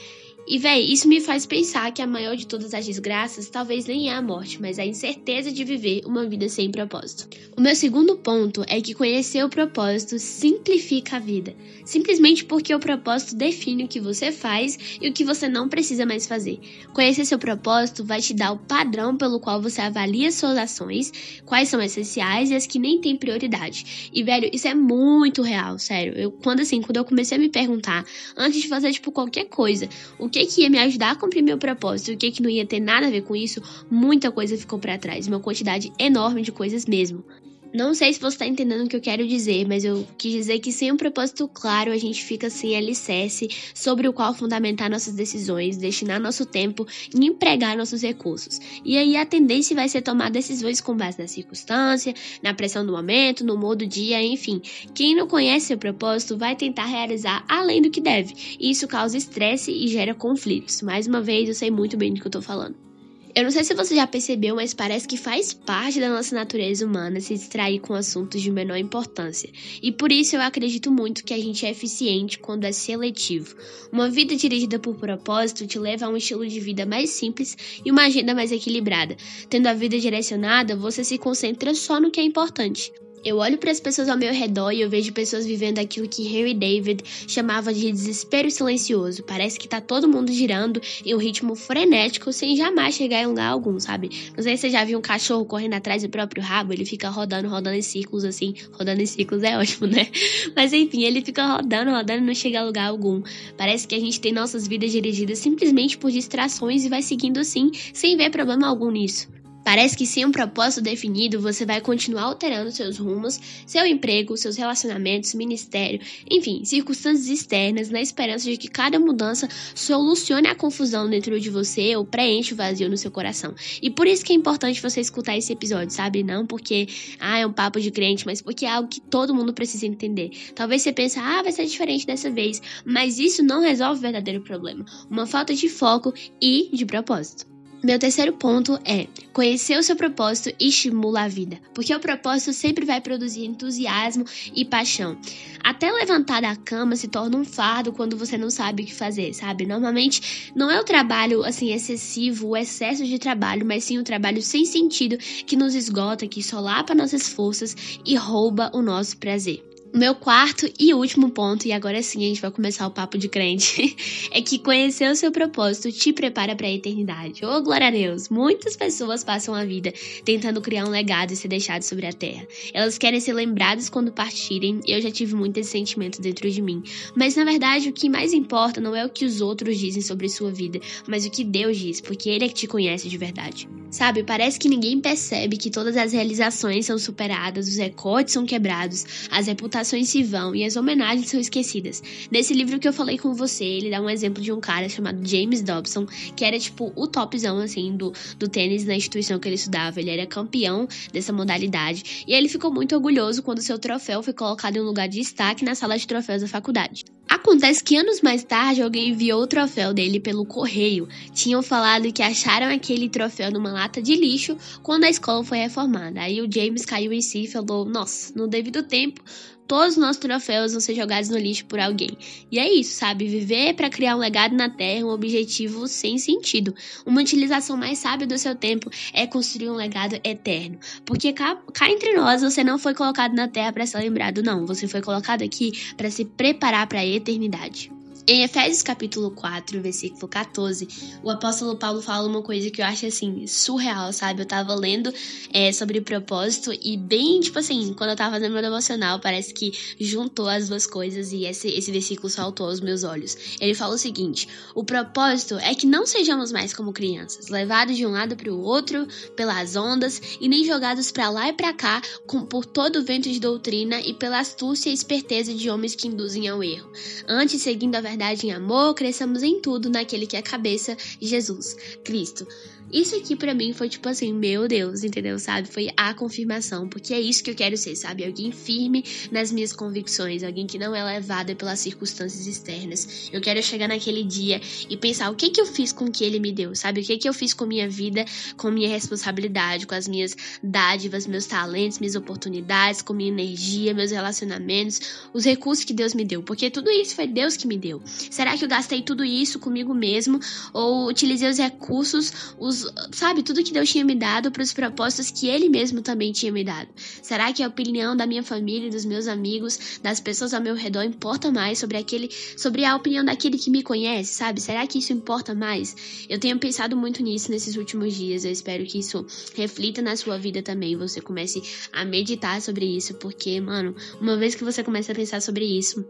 E, 0.51 0.57
véi, 0.57 0.91
isso 0.91 1.07
me 1.07 1.21
faz 1.21 1.45
pensar 1.45 1.93
que 1.93 2.01
a 2.01 2.07
maior 2.07 2.35
de 2.35 2.47
todas 2.47 2.73
as 2.73 2.87
desgraças 2.87 3.51
talvez 3.51 3.85
nem 3.85 4.09
é 4.09 4.15
a 4.15 4.23
morte, 4.23 4.59
mas 4.59 4.79
a 4.79 4.87
incerteza 4.87 5.53
de 5.53 5.63
viver 5.63 6.01
uma 6.07 6.27
vida 6.27 6.49
sem 6.49 6.71
propósito. 6.71 7.29
O 7.55 7.61
meu 7.61 7.77
segundo 7.77 8.17
ponto 8.17 8.65
é 8.67 8.81
que 8.81 8.95
conhecer 8.95 9.45
o 9.45 9.51
propósito 9.51 10.19
simplifica 10.19 11.17
a 11.17 11.19
vida. 11.19 11.55
Simplesmente 11.85 12.47
porque 12.47 12.75
o 12.75 12.81
propósito 12.81 13.37
define 13.37 13.85
o 13.85 13.89
que 13.89 14.01
você 14.01 14.33
faz 14.33 14.79
e 15.03 15.11
o 15.11 15.13
que 15.13 15.23
você 15.23 15.49
não 15.51 15.69
precisa 15.69 16.07
mais 16.07 16.27
fazer. 16.27 16.59
Conhecer 16.95 17.27
seu 17.27 17.39
propósito 17.39 18.03
vai 18.03 18.23
te 18.23 18.33
dar 18.33 18.53
o 18.53 18.59
padrão 18.59 19.19
pelo 19.19 19.41
qual 19.41 19.61
você 19.61 19.83
avalia 19.83 20.33
suas 20.33 20.57
ações, 20.57 21.13
quais 21.45 21.69
são 21.69 21.83
essenciais 21.83 22.51
e 22.51 22.55
as 22.55 22.67
que 22.67 22.79
nem 22.79 23.03
têm 23.03 23.17
prioridade. 23.17 24.11
E, 24.15 24.23
velho, 24.23 24.49
isso 24.51 24.67
é 24.67 24.75
muito 24.75 25.43
real, 25.43 25.79
sério. 25.79 26.15
Eu, 26.17 26.31
quando 26.31 26.61
assim, 26.61 26.81
quando 26.81 26.97
eu 26.97 27.05
comecei 27.05 27.37
a 27.37 27.41
me 27.41 27.51
perguntar, 27.51 28.07
antes 28.35 28.63
de 28.63 28.69
fazer, 28.69 28.91
tipo, 28.93 29.13
qualquer 29.13 29.45
coisa, 29.45 29.91
o 30.19 30.27
que 30.27 30.38
que, 30.39 30.55
que 30.55 30.63
ia 30.63 30.71
me 30.71 30.79
ajudar 30.79 31.13
a 31.13 31.17
cumprir 31.17 31.43
meu 31.43 31.59
propósito 31.59 32.11
e 32.11 32.15
o 32.15 32.19
que, 32.19 32.31
que 32.31 32.43
não 32.43 32.51
ia 32.51 32.67
ter 32.67 32.81
nada 32.81 33.07
a 33.07 33.11
ver 33.11 33.23
com 33.23 33.35
isso, 33.35 33.61
muita 33.91 34.31
coisa 34.31 34.57
ficou 34.57 34.79
para 34.79 34.99
trás, 34.99 35.27
uma 35.27 35.41
quantidade 35.41 35.93
enorme 35.99 36.43
de 36.43 36.53
coisas 36.53 36.87
mesmo. 36.87 37.25
Não 37.73 37.93
sei 37.93 38.13
se 38.15 38.21
você 38.21 38.35
está 38.35 38.47
entendendo 38.47 38.87
o 38.87 38.89
que 38.89 38.97
eu 38.97 39.01
quero 39.01 39.27
dizer, 39.27 39.69
mas 39.69 39.85
eu 39.85 40.07
quis 40.17 40.33
dizer 40.33 40.59
que 40.59 40.73
sem 40.73 40.91
um 40.91 40.97
propósito 40.97 41.47
claro 41.47 41.93
a 41.93 41.99
gente 41.99 42.25
fica 42.25 42.49
sem 42.49 42.75
alicerce 42.75 43.49
sobre 43.75 44.09
o 44.09 44.13
qual 44.13 44.33
fundamentar 44.33 44.91
nossas 44.91 45.15
decisões, 45.15 45.77
destinar 45.77 46.19
nosso 46.19 46.47
tempo 46.47 46.87
e 47.15 47.27
empregar 47.27 47.77
nossos 47.77 48.03
recursos. 48.03 48.59
E 48.83 48.97
aí 48.97 49.17
a 49.17 49.27
tendência 49.27 49.77
vai 49.77 49.87
ser 49.87 50.01
tomar 50.01 50.31
decisões 50.31 50.81
com 50.81 50.97
base 50.97 51.19
na 51.19 51.29
circunstância, 51.29 52.15
na 52.43 52.55
pressão 52.55 52.87
do 52.87 52.93
momento, 52.93 53.45
no 53.45 53.55
humor 53.55 53.77
do 53.77 53.87
dia, 53.87 54.23
enfim. 54.23 54.63
Quem 54.95 55.15
não 55.15 55.29
conhece 55.29 55.67
seu 55.67 55.79
propósito 55.79 56.39
vai 56.39 56.57
tentar 56.57 56.87
realizar 56.87 57.45
além 57.47 57.83
do 57.83 57.91
que 57.91 58.01
deve. 58.01 58.35
E 58.59 58.71
isso 58.71 58.89
causa 58.89 59.19
estresse 59.19 59.71
e 59.71 59.89
gera 59.89 60.15
conflitos. 60.15 60.81
Mais 60.81 61.07
uma 61.07 61.21
vez, 61.21 61.49
eu 61.49 61.55
sei 61.55 61.71
muito 61.71 61.99
bem 61.99 62.15
do 62.15 62.21
que 62.21 62.27
eu 62.27 62.31
estou 62.31 62.43
falando. 62.43 62.88
Eu 63.35 63.45
não 63.45 63.51
sei 63.51 63.63
se 63.63 63.75
você 63.75 63.95
já 63.95 64.07
percebeu, 64.07 64.57
mas 64.57 64.75
parece 64.75 65.07
que 65.07 65.17
faz 65.17 65.53
parte 65.53 66.01
da 66.01 66.09
nossa 66.09 66.35
natureza 66.35 66.85
humana 66.85 67.21
se 67.21 67.35
distrair 67.35 67.79
com 67.81 67.95
assuntos 67.95 68.41
de 68.41 68.51
menor 68.51 68.77
importância. 68.77 69.51
E 69.83 69.93
por 69.93 70.11
isso 70.11 70.37
eu 70.37 70.41
acredito 70.41 70.91
muito 70.91 71.25
que 71.25 71.35
a 71.35 71.39
gente 71.39 71.65
é 71.67 71.71
eficiente 71.71 72.39
quando 72.39 72.65
é 72.65 72.73
seletivo. 72.73 73.55
Uma 73.93 74.09
vida 74.09 74.35
dirigida 74.35 74.79
por 74.79 74.97
propósito 74.97 75.67
te 75.67 75.79
leva 75.79 76.07
a 76.07 76.09
um 76.09 76.17
estilo 76.17 76.47
de 76.47 76.61
vida 76.61 76.87
mais 76.87 77.11
simples 77.11 77.57
e 77.85 77.91
uma 77.91 78.07
agenda 78.07 78.35
mais 78.35 78.51
equilibrada. 78.51 79.17
Tendo 79.49 79.67
a 79.67 79.75
vida 79.75 79.99
direcionada, 79.99 80.75
você 80.75 81.05
se 81.05 81.19
concentra 81.19 81.75
só 81.75 82.01
no 82.01 82.11
que 82.11 82.21
é 82.21 82.25
importante. 82.25 82.93
Eu 83.25 83.39
olho 83.39 83.59
para 83.59 83.71
as 83.71 83.81
pessoas 83.81 84.09
ao 84.09 84.17
meu 84.17 84.33
redor 84.33 84.71
e 84.71 84.81
eu 84.81 84.89
vejo 84.89 85.13
pessoas 85.13 85.45
vivendo 85.45 85.79
aquilo 85.79 86.09
que 86.09 86.27
Henry 86.27 86.55
David 86.55 87.03
chamava 87.27 87.73
de 87.75 87.91
desespero 87.91 88.51
silencioso. 88.51 89.23
Parece 89.23 89.59
que 89.59 89.69
tá 89.69 89.81
todo 89.81 90.09
mundo 90.09 90.33
girando 90.33 90.81
em 91.05 91.15
um 91.15 91.19
ritmo 91.19 91.55
frenético 91.55 92.33
sem 92.33 92.57
jamais 92.57 92.95
chegar 92.95 93.23
em 93.23 93.27
lugar 93.27 93.51
algum, 93.51 93.79
sabe? 93.81 94.11
Não 94.37 94.43
sei 94.43 94.57
se 94.57 94.63
você 94.63 94.71
já 94.71 94.85
viu 94.85 94.99
um 94.99 95.03
cachorro 95.03 95.45
correndo 95.45 95.75
atrás 95.75 96.03
do 96.03 96.09
próprio 96.09 96.43
rabo, 96.43 96.73
ele 96.73 96.85
fica 96.85 97.09
rodando, 97.09 97.49
rodando 97.49 97.77
em 97.77 97.83
círculos 97.83 98.25
assim. 98.25 98.55
Rodando 98.73 99.03
em 99.03 99.07
círculos 99.07 99.43
é 99.43 99.59
ótimo, 99.59 99.87
né? 99.87 100.09
Mas 100.55 100.73
enfim, 100.73 101.03
ele 101.03 101.23
fica 101.23 101.57
rodando, 101.57 101.91
rodando 101.91 102.23
e 102.23 102.27
não 102.27 102.35
chega 102.35 102.61
a 102.61 102.65
lugar 102.65 102.89
algum. 102.89 103.23
Parece 103.57 103.87
que 103.87 103.95
a 103.95 104.01
gente 104.01 104.21
tem 104.21 104.33
nossas 104.33 104.67
vidas 104.67 104.93
dirigidas 104.93 105.39
simplesmente 105.39 105.99
por 105.99 106.11
distrações 106.11 106.85
e 106.85 106.89
vai 106.89 107.03
seguindo 107.03 107.39
assim, 107.39 107.71
sem 107.93 108.17
ver 108.17 108.31
problema 108.31 108.67
algum 108.67 108.91
nisso. 108.91 109.38
Parece 109.65 109.97
que 109.97 110.07
sem 110.07 110.25
um 110.25 110.33
propósito 110.33 110.83
definido, 110.83 111.41
você 111.41 111.67
vai 111.67 111.81
continuar 111.81 112.23
alterando 112.23 112.71
seus 112.71 112.97
rumos, 112.97 113.39
seu 113.67 113.85
emprego, 113.85 114.37
seus 114.37 114.57
relacionamentos, 114.57 115.35
ministério, 115.35 116.01
enfim, 116.31 116.65
circunstâncias 116.65 117.29
externas, 117.29 117.91
na 117.91 118.01
esperança 118.01 118.45
de 118.51 118.57
que 118.57 118.69
cada 118.69 118.99
mudança 118.99 119.49
solucione 119.75 120.49
a 120.49 120.55
confusão 120.55 121.09
dentro 121.09 121.39
de 121.39 121.51
você 121.51 121.95
ou 121.97 122.05
preencha 122.05 122.55
o 122.55 122.57
vazio 122.57 122.89
no 122.89 122.97
seu 122.97 123.11
coração. 123.11 123.55
E 123.83 123.91
por 123.91 124.07
isso 124.07 124.25
que 124.25 124.33
é 124.33 124.37
importante 124.37 124.81
você 124.81 125.01
escutar 125.01 125.37
esse 125.37 125.53
episódio, 125.53 125.91
sabe? 125.91 126.23
Não 126.23 126.47
porque, 126.47 126.89
ah, 127.21 127.39
é 127.39 127.47
um 127.47 127.53
papo 127.53 127.81
de 127.81 127.91
crente, 127.91 128.25
mas 128.25 128.41
porque 128.41 128.65
é 128.65 128.71
algo 128.71 128.89
que 128.89 129.01
todo 129.01 129.35
mundo 129.35 129.53
precisa 129.53 129.87
entender. 129.87 130.31
Talvez 130.55 130.83
você 130.83 130.93
pense, 130.93 131.19
ah, 131.19 131.43
vai 131.43 131.53
ser 131.53 131.67
diferente 131.67 132.07
dessa 132.07 132.31
vez, 132.31 132.63
mas 132.85 133.19
isso 133.19 133.43
não 133.43 133.61
resolve 133.61 133.99
o 133.99 134.03
verdadeiro 134.03 134.41
problema. 134.41 134.85
Uma 135.11 135.27
falta 135.27 135.55
de 135.55 135.69
foco 135.69 136.15
e 136.41 136.71
de 136.73 136.87
propósito. 136.87 137.58
Meu 137.83 137.97
terceiro 137.97 138.33
ponto 138.33 138.77
é 138.85 139.07
conhecer 139.33 139.79
o 139.79 139.83
seu 139.85 139.95
propósito 139.95 140.53
e 140.59 140.69
estimula 140.69 141.23
a 141.23 141.29
vida, 141.29 141.61
porque 141.73 141.95
o 141.95 142.01
propósito 142.01 142.53
sempre 142.53 142.85
vai 142.85 143.01
produzir 143.01 143.45
entusiasmo 143.45 144.25
e 144.53 144.65
paixão. 144.65 145.17
Até 145.63 145.93
levantar 145.93 146.43
da 146.43 146.57
cama 146.57 146.97
se 146.97 147.07
torna 147.07 147.39
um 147.39 147.45
fardo 147.45 147.93
quando 147.93 148.17
você 148.17 148.37
não 148.37 148.51
sabe 148.51 148.83
o 148.83 148.87
que 148.87 148.93
fazer, 148.93 149.33
sabe? 149.33 149.65
Normalmente 149.65 150.53
não 150.57 150.69
é 150.69 150.81
o 150.81 150.85
trabalho 150.85 151.45
assim 151.45 151.73
excessivo, 151.73 152.49
o 152.49 152.57
excesso 152.57 153.05
de 153.05 153.17
trabalho, 153.17 153.65
mas 153.65 153.85
sim 153.85 153.97
o 153.97 154.05
trabalho 154.05 154.43
sem 154.43 154.65
sentido 154.65 155.17
que 155.17 155.55
nos 155.55 155.77
esgota, 155.77 156.27
que 156.27 156.43
solapa 156.43 156.97
nossas 156.97 157.29
forças 157.29 157.77
e 158.05 158.17
rouba 158.17 158.73
o 158.75 158.83
nosso 158.83 159.17
prazer. 159.19 159.63
Meu 159.95 160.15
quarto 160.15 160.71
e 160.79 160.93
último 160.93 161.31
ponto, 161.31 161.67
e 161.67 161.73
agora 161.73 162.03
sim 162.03 162.23
a 162.23 162.29
gente 162.29 162.43
vai 162.43 162.51
começar 162.51 162.87
o 162.87 162.91
papo 162.91 163.17
de 163.17 163.27
crente, 163.27 163.97
é 164.31 164.43
que 164.43 164.59
conhecer 164.59 165.11
o 165.11 165.17
seu 165.17 165.33
propósito 165.33 165.91
te 165.91 166.13
prepara 166.13 166.55
para 166.55 166.67
a 166.67 166.71
eternidade. 166.71 167.45
Ô, 167.45 167.57
oh, 167.57 167.63
glória 167.63 167.89
a 167.89 167.91
Deus! 167.91 168.29
Muitas 168.29 168.77
pessoas 168.77 169.25
passam 169.25 169.55
a 169.55 169.65
vida 169.65 169.93
tentando 170.25 170.61
criar 170.61 170.85
um 170.85 170.91
legado 170.91 171.33
e 171.33 171.37
ser 171.37 171.49
deixado 171.49 171.83
sobre 171.83 172.07
a 172.07 172.13
terra. 172.13 172.47
Elas 172.75 172.99
querem 172.99 173.19
ser 173.19 173.33
lembradas 173.33 173.89
quando 173.89 174.13
partirem, 174.13 174.81
eu 174.87 175.01
já 175.01 175.11
tive 175.11 175.35
muito 175.35 175.57
esse 175.57 175.71
sentimento 175.71 176.21
dentro 176.21 176.51
de 176.51 176.61
mim. 176.61 176.83
Mas 177.17 177.35
na 177.35 177.45
verdade, 177.45 177.89
o 177.89 177.93
que 177.93 178.11
mais 178.11 178.35
importa 178.35 178.83
não 178.83 178.95
é 178.95 179.07
o 179.07 179.11
que 179.11 179.25
os 179.25 179.41
outros 179.41 179.79
dizem 179.79 180.03
sobre 180.03 180.29
sua 180.29 180.53
vida, 180.53 180.79
mas 181.07 181.25
o 181.25 181.31
que 181.31 181.43
Deus 181.43 181.79
diz, 181.79 182.01
porque 182.01 182.29
Ele 182.29 182.45
é 182.45 182.49
que 182.49 182.55
te 182.55 182.67
conhece 182.67 183.09
de 183.09 183.17
verdade. 183.17 183.67
Sabe, 183.91 184.23
parece 184.23 184.59
que 184.59 184.69
ninguém 184.69 185.01
percebe 185.01 185.57
que 185.57 185.71
todas 185.71 185.97
as 185.97 186.13
realizações 186.13 186.85
são 186.85 186.99
superadas, 186.99 187.69
os 187.69 187.79
recordes 187.79 188.35
são 188.35 188.45
quebrados, 188.45 189.29
as 189.31 189.47
reputações 189.47 189.78
reputações 189.79 190.09
se 190.09 190.23
vão 190.23 190.55
e 190.55 190.65
as 190.65 190.77
homenagens 190.77 191.29
são 191.29 191.39
esquecidas. 191.39 192.03
Nesse 192.31 192.53
livro 192.53 192.79
que 192.79 192.89
eu 192.89 192.93
falei 192.93 193.17
com 193.17 193.33
você, 193.35 193.65
ele 193.65 193.91
dá 193.91 194.01
um 194.01 194.11
exemplo 194.11 194.43
de 194.43 194.53
um 194.53 194.61
cara 194.61 194.89
chamado 194.89 195.27
James 195.27 195.63
Dobson, 195.63 196.07
que 196.35 196.45
era 196.45 196.59
tipo 196.59 196.93
o 196.97 197.07
topzão 197.07 197.59
assim 197.59 197.97
do, 197.97 198.13
do 198.39 198.49
tênis 198.49 198.85
na 198.85 198.97
instituição 198.97 199.39
que 199.39 199.49
ele 199.49 199.55
estudava. 199.55 200.01
Ele 200.01 200.11
era 200.11 200.27
campeão 200.27 200.89
dessa 201.13 201.33
modalidade 201.33 202.25
e 202.27 202.33
ele 202.33 202.49
ficou 202.49 202.73
muito 202.73 202.95
orgulhoso 202.95 203.43
quando 203.43 203.63
seu 203.63 203.79
troféu 203.79 204.23
foi 204.23 204.33
colocado 204.33 204.77
em 204.77 204.81
um 204.81 204.85
lugar 204.85 205.09
de 205.09 205.19
destaque 205.19 205.65
na 205.65 205.75
sala 205.75 205.97
de 205.97 206.07
troféus 206.07 206.43
da 206.43 206.49
faculdade. 206.49 207.05
Acontece 207.29 207.85
que 207.85 207.95
anos 207.95 208.23
mais 208.23 208.43
tarde 208.43 208.83
alguém 208.83 209.11
enviou 209.11 209.43
o 209.43 209.47
troféu 209.47 209.93
dele 209.93 210.19
pelo 210.19 210.47
correio. 210.47 211.07
Tinham 211.35 211.63
falado 211.63 212.11
que 212.11 212.23
acharam 212.23 212.75
aquele 212.75 213.09
troféu 213.09 213.51
numa 213.51 213.71
lata 213.71 214.01
de 214.01 214.15
lixo 214.15 214.57
quando 214.83 215.05
a 215.05 215.11
escola 215.11 215.45
foi 215.45 215.59
reformada. 215.59 216.23
Aí 216.23 216.41
o 216.41 216.51
James 216.51 216.87
caiu 216.87 217.13
em 217.13 217.21
si 217.21 217.45
e 217.45 217.47
falou: 217.47 217.85
Nossa, 217.85 218.33
no 218.35 218.49
devido 218.49 218.83
tempo, 218.83 219.23
todos 219.69 219.93
os 219.93 219.97
nossos 219.99 220.17
troféus 220.17 220.73
vão 220.73 220.81
ser 220.81 220.95
jogados 220.95 221.29
no 221.29 221.39
lixo 221.39 221.67
por 221.67 221.79
alguém. 221.79 222.17
E 222.51 222.59
é 222.59 222.73
isso, 222.73 222.99
sabe? 222.99 223.29
Viver 223.29 223.75
para 223.75 223.91
criar 223.91 224.17
um 224.17 224.19
legado 224.19 224.57
na 224.57 224.71
Terra, 224.71 225.07
um 225.07 225.11
objetivo 225.11 225.87
sem 225.87 226.17
sentido. 226.19 226.75
Uma 227.05 227.21
utilização 227.21 227.77
mais 227.77 227.99
sábia 227.99 228.27
do 228.27 228.39
seu 228.39 228.55
tempo 228.55 228.91
é 229.13 229.27
construir 229.27 229.69
um 229.69 229.75
legado 229.75 230.19
eterno. 230.25 230.79
Porque 231.05 231.33
cá, 231.35 231.57
cá 231.75 231.91
entre 231.91 232.15
nós, 232.15 232.41
você 232.41 232.65
não 232.65 232.79
foi 232.79 232.95
colocado 232.95 233.35
na 233.35 233.47
Terra 233.47 233.73
para 233.73 233.87
ser 233.87 233.99
lembrado, 233.99 234.43
não. 234.43 234.67
Você 234.67 234.89
foi 234.89 235.03
colocado 235.03 235.43
aqui 235.43 235.73
para 235.97 236.11
se 236.11 236.25
preparar 236.25 236.87
para 236.87 237.01
a 237.01 237.07
eternidade. 237.07 237.98
Em 238.31 238.43
Efésios 238.43 238.83
capítulo 238.83 239.31
4, 239.31 239.81
versículo 239.81 240.29
14, 240.29 240.87
o 241.23 241.31
apóstolo 241.31 241.77
Paulo 241.77 242.03
fala 242.03 242.29
uma 242.29 242.43
coisa 242.43 242.71
que 242.71 242.83
eu 242.83 242.85
acho 242.85 243.07
assim 243.07 243.47
surreal, 243.47 244.13
sabe? 244.13 244.43
Eu 244.43 244.47
tava 244.47 244.75
lendo 244.75 245.11
é, 245.51 245.73
sobre 245.73 245.99
propósito 246.03 246.71
e 246.83 246.99
bem, 246.99 247.41
tipo 247.41 247.59
assim, 247.59 247.95
quando 247.95 248.11
eu 248.11 248.17
tava 248.17 248.35
fazendo 248.35 248.53
meu 248.53 248.61
devocional, 248.61 249.19
parece 249.19 249.55
que 249.55 249.73
juntou 249.99 250.47
as 250.47 250.69
duas 250.69 250.87
coisas 250.87 251.33
e 251.33 251.47
esse, 251.47 251.69
esse 251.69 251.91
versículo 251.91 252.29
saltou 252.29 252.67
aos 252.67 252.81
meus 252.83 253.03
olhos. 253.03 253.57
Ele 253.63 253.75
fala 253.75 253.95
o 253.95 253.99
seguinte: 253.99 254.47
o 254.75 254.85
propósito 254.85 255.55
é 255.61 255.75
que 255.75 255.87
não 255.87 256.07
sejamos 256.07 256.53
mais 256.53 256.75
como 256.75 256.93
crianças, 256.93 257.49
levados 257.49 257.97
de 257.97 258.05
um 258.05 258.11
lado 258.11 258.37
para 258.37 258.53
o 258.53 258.61
outro 258.61 259.09
pelas 259.37 259.75
ondas 259.75 260.21
e 260.39 260.51
nem 260.51 260.67
jogados 260.67 261.11
para 261.11 261.31
lá 261.31 261.49
e 261.49 261.55
para 261.55 261.73
cá 261.73 262.03
com, 262.27 262.45
por 262.45 262.67
todo 262.67 262.97
o 262.97 263.03
vento 263.03 263.31
de 263.31 263.41
doutrina 263.41 263.99
e 264.03 264.13
pela 264.13 264.39
astúcia 264.39 264.91
e 264.91 264.93
esperteza 264.93 265.55
de 265.55 265.71
homens 265.71 265.95
que 265.95 266.09
induzem 266.09 266.47
ao 266.47 266.63
erro. 266.63 266.93
Antes, 267.27 267.63
seguindo 267.63 267.97
a 267.97 268.03
verdade 268.03 268.18
liberdade, 268.19 268.49
em 268.49 268.53
amor, 268.53 268.95
cresçamos 268.95 269.45
em 269.45 269.61
tudo 269.61 269.89
naquele 269.89 270.27
que 270.27 270.35
é 270.35 270.41
a 270.41 270.43
cabeça, 270.43 270.97
Jesus, 271.21 271.77
Cristo. 272.03 272.47
Isso 272.93 273.15
aqui 273.15 273.37
para 273.37 273.53
mim 273.53 273.73
foi 273.75 273.89
tipo 273.89 274.09
assim, 274.09 274.33
meu 274.33 274.67
Deus, 274.67 275.05
entendeu? 275.05 275.39
Sabe? 275.39 275.69
Foi 275.69 275.91
a 275.97 276.15
confirmação, 276.15 276.89
porque 276.89 277.13
é 277.13 277.21
isso 277.21 277.45
que 277.45 277.51
eu 277.51 277.55
quero 277.55 277.77
ser, 277.77 277.95
sabe? 277.97 278.25
Alguém 278.25 278.51
firme 278.51 279.05
nas 279.31 279.53
minhas 279.53 279.73
convicções, 279.75 280.43
alguém 280.43 280.67
que 280.67 280.79
não 280.79 280.95
é 280.95 281.05
levada 281.05 281.55
pelas 281.55 281.81
circunstâncias 281.81 282.47
externas. 282.47 283.29
Eu 283.31 283.41
quero 283.43 283.63
chegar 283.63 283.89
naquele 283.89 284.25
dia 284.25 284.61
e 284.89 284.97
pensar 284.97 285.31
o 285.31 285.35
que 285.35 285.51
que 285.51 285.61
eu 285.61 285.67
fiz 285.67 285.93
com 285.93 286.07
o 286.07 286.11
que 286.11 286.25
ele 286.25 286.41
me 286.41 286.51
deu, 286.51 286.75
sabe? 286.75 287.01
O 287.03 287.05
que 287.05 287.19
que 287.19 287.29
eu 287.29 287.35
fiz 287.35 287.53
com 287.53 287.67
minha 287.67 287.89
vida, 287.89 288.25
com 288.57 288.71
minha 288.71 288.89
responsabilidade, 288.89 289.87
com 289.87 289.95
as 289.95 290.09
minhas 290.09 290.35
dádivas, 290.63 291.27
meus 291.27 291.45
talentos, 291.45 291.99
minhas 291.99 292.15
oportunidades, 292.15 293.03
com 293.03 293.13
minha 293.13 293.31
energia, 293.31 293.93
meus 293.93 294.11
relacionamentos, 294.11 295.01
os 295.33 295.45
recursos 295.45 295.85
que 295.85 295.93
Deus 295.93 296.15
me 296.15 296.25
deu, 296.25 296.43
porque 296.43 296.71
tudo 296.71 296.91
isso 296.91 297.15
foi 297.15 297.27
Deus 297.27 297.57
que 297.57 297.67
me 297.67 297.77
deu. 297.77 298.01
Será 298.07 298.57
que 298.57 298.65
eu 298.65 298.69
gastei 298.69 299.03
tudo 299.03 299.25
isso 299.25 299.59
comigo 299.59 299.93
mesmo 299.93 300.41
ou 300.73 301.09
utilizei 301.09 301.51
os 301.51 301.59
recursos, 301.59 302.33
os 302.59 302.78
sabe, 303.13 303.43
tudo 303.43 303.63
que 303.63 303.73
Deus 303.73 303.89
tinha 303.91 304.05
me 304.05 304.15
dado 304.15 304.51
para 304.51 304.63
os 304.63 304.73
propósitos 304.73 305.31
que 305.31 305.49
Ele 305.49 305.69
mesmo 305.69 306.03
também 306.03 306.33
tinha 306.33 306.53
me 306.53 306.65
dado. 306.65 306.89
Será 307.23 307.53
que 307.53 307.63
a 307.63 307.69
opinião 307.69 308.17
da 308.17 308.27
minha 308.27 308.43
família, 308.43 308.91
dos 308.91 309.05
meus 309.05 309.27
amigos, 309.27 310.01
das 310.03 310.21
pessoas 310.21 310.53
ao 310.53 310.61
meu 310.61 310.75
redor 310.75 311.03
importa 311.03 311.51
mais 311.51 311.79
sobre 311.79 311.97
aquele, 311.97 312.31
sobre 312.57 312.85
a 312.85 312.97
opinião 312.97 313.25
daquele 313.25 313.59
que 313.59 313.71
me 313.71 313.83
conhece, 313.83 314.35
sabe? 314.35 314.61
Será 314.61 314.87
que 314.87 314.99
isso 314.99 315.13
importa 315.13 315.55
mais? 315.55 315.97
Eu 316.29 316.39
tenho 316.39 316.59
pensado 316.59 316.97
muito 316.97 317.23
nisso 317.23 317.51
nesses 317.51 317.77
últimos 317.77 318.15
dias. 318.15 318.45
Eu 318.45 318.53
espero 318.53 318.85
que 318.85 318.99
isso 318.99 319.27
reflita 319.55 320.03
na 320.03 320.17
sua 320.17 320.39
vida 320.39 320.63
também. 320.63 320.97
Você 320.97 321.21
comece 321.21 321.63
a 321.93 322.05
meditar 322.05 322.61
sobre 322.61 322.85
isso, 322.85 323.15
porque, 323.15 323.61
mano, 323.61 323.95
uma 324.21 324.37
vez 324.37 324.55
que 324.55 324.65
você 324.65 324.83
começa 324.83 325.13
a 325.13 325.15
pensar 325.15 325.41
sobre 325.41 325.65
isso, 325.65 326.05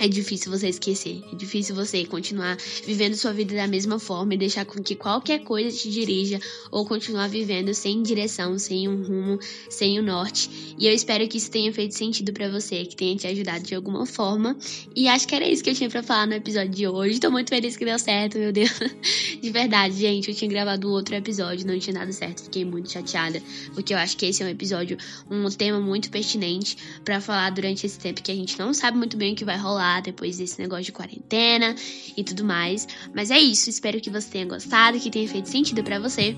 é 0.00 0.08
difícil 0.08 0.50
você 0.50 0.68
esquecer. 0.68 1.22
É 1.32 1.34
difícil 1.34 1.74
você 1.74 2.04
continuar 2.04 2.56
vivendo 2.86 3.14
sua 3.14 3.32
vida 3.32 3.54
da 3.54 3.66
mesma 3.66 3.98
forma 3.98 4.34
e 4.34 4.38
deixar 4.38 4.64
com 4.64 4.82
que 4.82 4.94
qualquer 4.94 5.40
coisa 5.40 5.76
te 5.76 5.90
dirija 5.90 6.38
ou 6.70 6.86
continuar 6.86 7.28
vivendo 7.28 7.74
sem 7.74 8.02
direção, 8.02 8.58
sem 8.58 8.88
um 8.88 9.02
rumo, 9.02 9.38
sem 9.68 9.98
o 9.98 10.02
um 10.02 10.06
norte. 10.06 10.48
E 10.78 10.86
eu 10.86 10.92
espero 10.92 11.26
que 11.26 11.38
isso 11.38 11.50
tenha 11.50 11.72
feito 11.72 11.94
sentido 11.94 12.32
para 12.32 12.48
você, 12.48 12.84
que 12.84 12.94
tenha 12.94 13.16
te 13.16 13.26
ajudado 13.26 13.64
de 13.64 13.74
alguma 13.74 14.06
forma. 14.06 14.56
E 14.94 15.08
acho 15.08 15.26
que 15.26 15.34
era 15.34 15.48
isso 15.48 15.64
que 15.64 15.70
eu 15.70 15.74
tinha 15.74 15.90
para 15.90 16.02
falar 16.02 16.26
no 16.26 16.34
episódio 16.34 16.70
de 16.70 16.86
hoje. 16.86 17.18
Tô 17.18 17.30
muito 17.30 17.48
feliz 17.48 17.76
que 17.76 17.84
deu 17.84 17.98
certo, 17.98 18.38
meu 18.38 18.52
Deus. 18.52 18.70
De 19.40 19.50
verdade, 19.50 19.94
gente, 19.94 20.30
eu 20.30 20.34
tinha 20.34 20.50
gravado 20.50 20.90
outro 20.90 21.14
episódio, 21.14 21.66
não 21.66 21.78
tinha 21.78 21.94
dado 21.94 22.12
certo. 22.12 22.42
Fiquei 22.44 22.64
muito 22.64 22.90
chateada, 22.90 23.40
porque 23.72 23.94
eu 23.94 23.98
acho 23.98 24.16
que 24.16 24.26
esse 24.26 24.42
é 24.42 24.46
um 24.46 24.48
episódio, 24.48 24.98
um 25.30 25.48
tema 25.48 25.80
muito 25.80 26.10
pertinente 26.10 26.76
para 27.04 27.20
falar 27.20 27.50
durante 27.50 27.86
esse 27.86 27.98
tempo 27.98 28.22
que 28.22 28.32
a 28.32 28.34
gente 28.34 28.58
não 28.58 28.74
sabe 28.74 28.98
muito 28.98 29.16
bem 29.16 29.32
o 29.32 29.36
que 29.36 29.44
vai 29.44 29.56
rolar 29.56 29.87
depois 30.02 30.38
desse 30.38 30.60
negócio 30.60 30.84
de 30.84 30.92
quarentena 30.92 31.74
e 32.16 32.22
tudo 32.22 32.44
mais. 32.44 32.86
Mas 33.14 33.30
é 33.30 33.38
isso, 33.38 33.68
espero 33.70 34.00
que 34.00 34.10
você 34.10 34.28
tenha 34.28 34.46
gostado, 34.46 35.00
que 35.00 35.10
tenha 35.10 35.28
feito 35.28 35.48
sentido 35.48 35.82
para 35.82 35.98
você. 35.98 36.36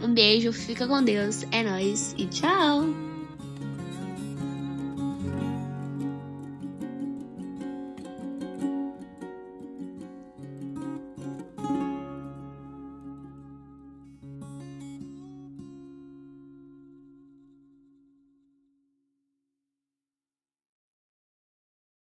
Um 0.00 0.12
beijo, 0.12 0.52
fica 0.52 0.86
com 0.86 1.02
Deus, 1.02 1.44
é 1.50 1.62
nós 1.62 2.14
e 2.18 2.26
tchau. 2.26 3.11